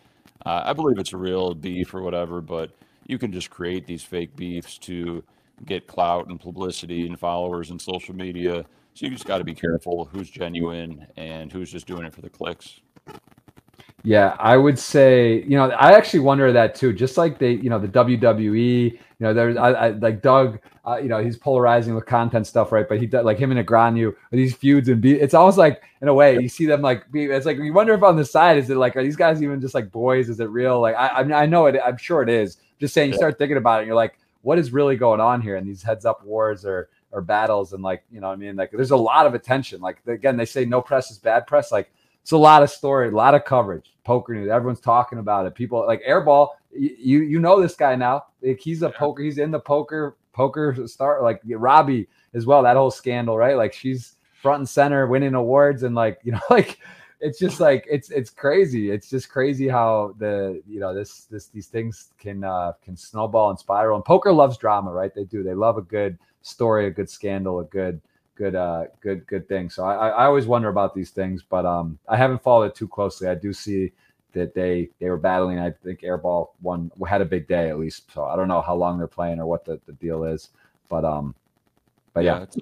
[0.46, 2.72] Uh, I believe it's a real beef or whatever, but
[3.06, 5.24] you can just create these fake beefs to
[5.66, 8.66] get clout and publicity and followers and social media.
[8.94, 12.22] So you just got to be careful who's genuine and who's just doing it for
[12.22, 12.80] the clicks.
[14.06, 16.92] Yeah, I would say, you know, I actually wonder that too.
[16.92, 20.98] Just like they, you know, the WWE, you know, there's I, I like Doug, uh,
[20.98, 22.88] you know, he's polarizing with content stuff, right?
[22.88, 26.10] But he does like him and Negreanu, these feuds and be, it's almost like in
[26.10, 28.58] a way you see them like be, it's like you wonder if on the side
[28.58, 30.28] is it like are these guys even just like boys?
[30.28, 30.82] Is it real?
[30.82, 31.80] Like I, I mean, I know it.
[31.84, 32.58] I'm sure it is.
[32.82, 35.42] Just saying, you start thinking about it, and you're like, what is really going on
[35.42, 35.56] here?
[35.56, 38.58] And these heads up wars or or battles, and like you know, what I mean,
[38.58, 39.80] like there's a lot of attention.
[39.80, 41.72] Like again, they say no press is bad press.
[41.72, 41.90] Like
[42.22, 43.93] it's a lot of story, a lot of coverage.
[44.04, 45.56] Poker news, everyone's talking about it.
[45.56, 46.50] People like Airball.
[46.72, 48.26] You you know this guy now.
[48.42, 48.98] Like he's a yeah.
[48.98, 49.24] poker.
[49.24, 51.22] He's in the poker poker star.
[51.22, 52.64] Like Robbi as well.
[52.64, 53.56] That whole scandal, right?
[53.56, 56.80] Like she's front and center, winning awards, and like you know, like
[57.24, 58.92] it's just like it's it's crazy.
[58.92, 63.50] It's just crazy how the you know this this these things can uh can snowball
[63.50, 63.96] and spiral.
[63.96, 65.14] And poker loves drama, right?
[65.16, 65.42] They do.
[65.44, 68.02] They love a good story, a good scandal, a good
[68.36, 69.70] good uh good good thing.
[69.70, 72.88] So I, I always wonder about these things but um i haven't followed it too
[72.88, 73.28] closely.
[73.28, 73.92] I do see
[74.34, 78.12] that they they were battling i think airball one had a big day at least.
[78.12, 80.50] So i don't know how long they're playing or what the, the deal is
[80.90, 81.36] but um
[82.14, 82.44] but yeah, yeah.
[82.44, 82.58] it's,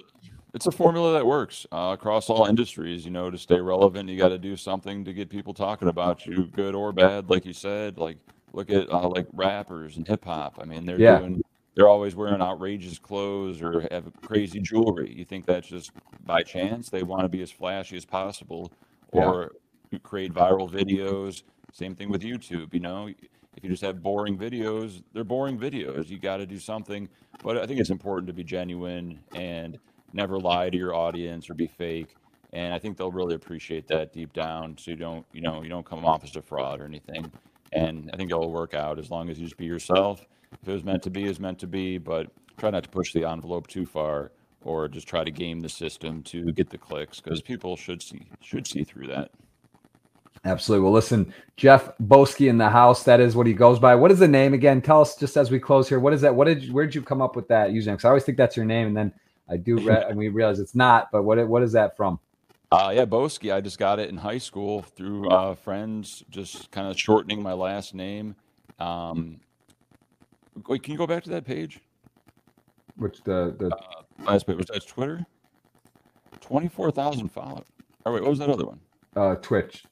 [0.54, 4.16] it's, a formula that works uh, across all industries you know to stay relevant you
[4.16, 7.52] got to do something to get people talking about you good or bad like you
[7.52, 8.16] said like
[8.52, 11.18] look at uh, like rappers and hip-hop i mean they're yeah.
[11.18, 11.41] doing
[11.74, 15.12] they're always wearing outrageous clothes or have crazy jewelry.
[15.14, 15.90] You think that's just
[16.24, 16.90] by chance?
[16.90, 18.70] They want to be as flashy as possible
[19.12, 19.52] or
[19.90, 19.98] yeah.
[20.02, 21.42] create viral videos.
[21.72, 23.08] Same thing with YouTube, you know.
[23.56, 26.08] If you just have boring videos, they're boring videos.
[26.08, 27.08] You got to do something.
[27.42, 29.78] But I think it's important to be genuine and
[30.12, 32.14] never lie to your audience or be fake.
[32.52, 34.76] And I think they'll really appreciate that deep down.
[34.76, 37.32] So you don't, you know, you don't come off as a fraud or anything.
[37.72, 40.24] And I think it'll work out as long as you just be yourself
[40.60, 43.12] if it was meant to be, is meant to be, but try not to push
[43.12, 44.32] the envelope too far
[44.64, 48.28] or just try to game the system to get the clicks because people should see
[48.40, 49.30] should see through that.
[50.44, 50.84] Absolutely.
[50.84, 53.04] Well, listen, Jeff Boski in the house.
[53.04, 53.94] That is what he goes by.
[53.94, 54.82] What is the name again?
[54.82, 56.00] Tell us just as we close here.
[56.00, 56.34] What is that?
[56.34, 56.72] What did?
[56.72, 57.92] Where did you come up with that username?
[57.92, 59.12] Because I always think that's your name, and then
[59.48, 61.10] I do, re- and we realize it's not.
[61.12, 61.46] But what?
[61.46, 62.18] What is that from?
[62.72, 63.52] Uh, yeah, Boski.
[63.52, 67.52] I just got it in high school through uh, friends, just kind of shortening my
[67.52, 68.34] last name.
[68.78, 69.40] Um,
[70.66, 71.80] Wait, can you go back to that page?
[72.96, 75.26] Which the the uh, last page was that Twitter?
[76.40, 77.66] Twenty four thousand followers.
[78.06, 78.80] Oh wait, what was that other one?
[79.16, 79.84] Uh, Twitch.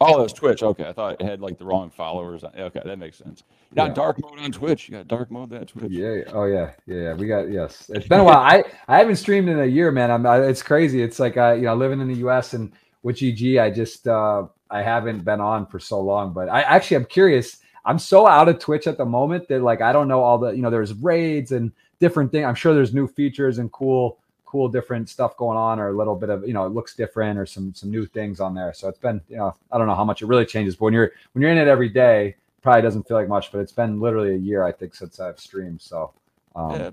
[0.00, 0.62] Oh, that was Twitch.
[0.62, 2.44] Okay, I thought it had like the wrong followers.
[2.44, 3.42] Okay, that makes sense.
[3.70, 3.94] You got yeah.
[3.94, 4.88] dark mode on Twitch.
[4.88, 5.90] You got dark mode that Twitch.
[5.90, 6.22] Yeah.
[6.32, 6.72] Oh yeah.
[6.86, 6.96] Yeah.
[6.96, 7.14] yeah.
[7.14, 7.90] We got yes.
[7.92, 8.38] It's been a while.
[8.38, 10.10] I I haven't streamed in a year, man.
[10.10, 10.26] I'm.
[10.26, 11.02] I, it's crazy.
[11.02, 12.54] It's like I you know living in the U.S.
[12.54, 12.72] and
[13.02, 16.32] with GG, I just uh I haven't been on for so long.
[16.32, 19.80] But I actually I'm curious I'm so out of Twitch at the moment that like
[19.80, 22.44] I don't know all the you know there's raids and different things.
[22.44, 24.18] I'm sure there's new features and cool
[24.48, 27.38] cool different stuff going on or a little bit of you know it looks different
[27.38, 28.72] or some some new things on there.
[28.72, 30.94] So it's been you know I don't know how much it really changes, but when
[30.94, 33.52] you're when you're in it every day, probably doesn't feel like much.
[33.52, 35.82] But it's been literally a year I think since I've streamed.
[35.82, 36.12] So
[36.56, 36.90] um, yeah,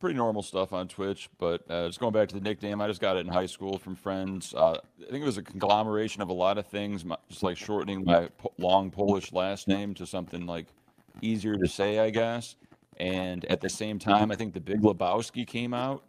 [0.00, 3.02] pretty normal stuff on Twitch, but uh, just going back to the nickname, I just
[3.02, 4.54] got it in high school from friends.
[4.54, 8.04] Uh, I think it was a conglomeration of a lot of things, just like shortening
[8.04, 10.66] my long Polish last name to something like
[11.20, 12.56] easier to say, I guess.
[12.96, 16.04] And at the same time, I think the Big Lebowski came out,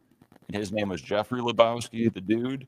[0.52, 2.68] and his name was Jeffrey Lebowski, the dude.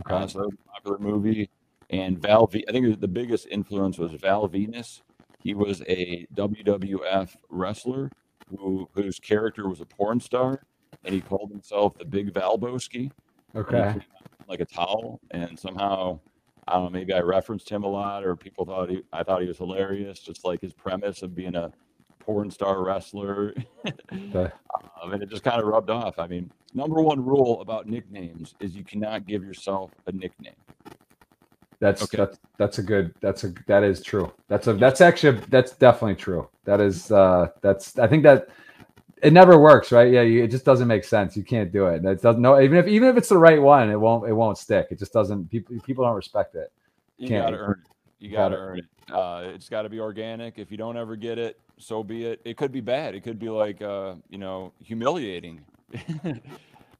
[0.00, 0.14] Okay.
[0.14, 1.48] Uh, so popular movie.
[1.90, 5.02] And Val, v- I think the biggest influence was Val Venis.
[5.38, 8.10] He was a WWF wrestler
[8.48, 10.62] who whose character was a porn star,
[11.04, 13.10] and he called himself the Big Valbowski.
[13.54, 13.94] Okay.
[14.48, 16.18] Like a towel, and somehow
[16.66, 16.90] I don't know.
[16.90, 19.02] Maybe I referenced him a lot, or people thought he.
[19.12, 21.72] I thought he was hilarious, just like his premise of being a
[22.30, 23.54] porn star wrestler,
[23.86, 24.52] okay.
[25.02, 26.18] um, and it just kind of rubbed off.
[26.18, 30.54] I mean, number one rule about nicknames is you cannot give yourself a nickname.
[31.80, 32.18] That's okay.
[32.18, 34.32] that's that's a good that's a that is true.
[34.48, 36.48] That's a that's actually that's definitely true.
[36.64, 38.48] That is uh that's I think that
[39.22, 40.12] it never works, right?
[40.12, 41.36] Yeah, you, it just doesn't make sense.
[41.36, 42.04] You can't do it.
[42.04, 44.58] It doesn't know even if even if it's the right one, it won't it won't
[44.58, 44.88] stick.
[44.90, 46.70] It just doesn't people people don't respect it.
[47.16, 47.46] You can't.
[47.46, 47.90] gotta earn it.
[48.20, 48.84] You gotta, gotta earn it.
[49.12, 50.58] Uh, it's got to be organic.
[50.58, 52.40] If you don't ever get it, so be it.
[52.44, 53.14] It could be bad.
[53.14, 55.60] It could be like uh, you know humiliating.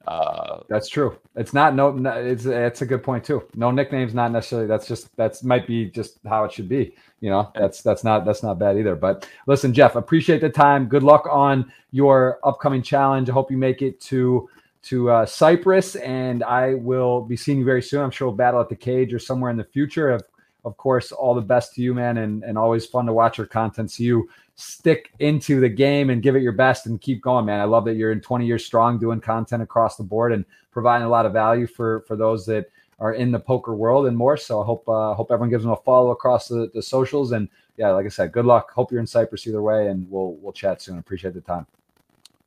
[0.06, 1.18] Uh, that's true.
[1.36, 1.94] It's not no.
[2.16, 3.44] It's it's a good point too.
[3.54, 4.66] No nicknames, not necessarily.
[4.66, 6.94] That's just that's might be just how it should be.
[7.20, 8.96] You know, that's that's not that's not bad either.
[8.96, 10.86] But listen, Jeff, appreciate the time.
[10.86, 13.28] Good luck on your upcoming challenge.
[13.28, 14.48] I hope you make it to
[14.84, 18.00] to uh, Cyprus, and I will be seeing you very soon.
[18.00, 20.10] I'm sure we'll battle at the cage or somewhere in the future.
[20.10, 20.22] Of
[20.64, 23.46] of course, all the best to you, man, and and always fun to watch your
[23.46, 23.90] content.
[23.90, 27.61] So you stick into the game and give it your best and keep going, man.
[27.61, 31.06] I love that you're in 20 years strong doing content across the board and providing
[31.06, 32.66] a lot of value for for those that
[32.98, 34.36] are in the poker world and more.
[34.36, 37.32] So I hope uh, hope everyone gives them a follow across the, the socials.
[37.32, 38.70] And yeah, like I said, good luck.
[38.72, 40.98] Hope you're in Cyprus either way, and we'll we'll chat soon.
[40.98, 41.66] Appreciate the time.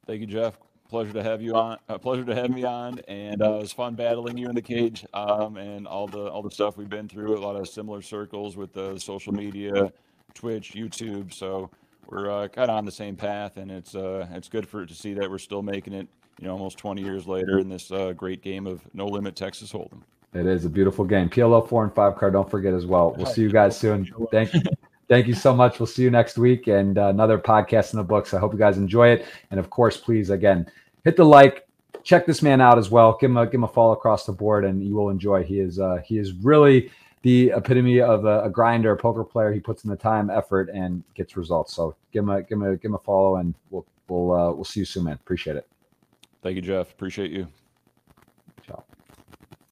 [0.06, 0.58] Thank you, Jeff.
[0.94, 1.80] Pleasure to have you on.
[1.90, 4.62] Uh, pleasure to have me on, and uh, it was fun battling you in the
[4.62, 7.36] cage um, and all the all the stuff we've been through.
[7.36, 9.92] A lot of similar circles with the social media,
[10.36, 11.34] Twitch, YouTube.
[11.34, 11.72] So
[12.06, 14.94] we're uh, kind of on the same path, and it's uh, it's good for to
[14.94, 16.08] see that we're still making it.
[16.40, 19.74] You know, almost 20 years later in this uh, great game of No Limit Texas
[19.74, 20.04] Hold'em.
[20.36, 21.28] It is a beautiful game.
[21.28, 22.34] PLO four and five card.
[22.34, 23.16] Don't forget as well.
[23.18, 24.08] We'll see you guys soon.
[24.30, 24.62] Thank you.
[25.10, 25.80] Thank you so much.
[25.80, 28.34] We'll see you next week and uh, another podcast in the books.
[28.34, 29.26] I hope you guys enjoy it.
[29.52, 30.68] And of course, please again
[31.04, 31.68] hit the like.
[32.04, 33.18] Check this man out as well.
[33.20, 35.44] Give him a give him a follow across the board, and you will enjoy.
[35.44, 36.92] He is uh, he is really
[37.22, 39.54] the epitome of a, a, grinder, a poker player.
[39.54, 41.74] He puts in the time, effort, and gets results.
[41.74, 44.52] So give him a give him a give him a follow, and we'll we'll uh,
[44.52, 45.14] we'll see you soon, man.
[45.14, 45.68] Appreciate it.
[46.42, 46.92] Thank you, Jeff.
[46.92, 47.48] Appreciate you.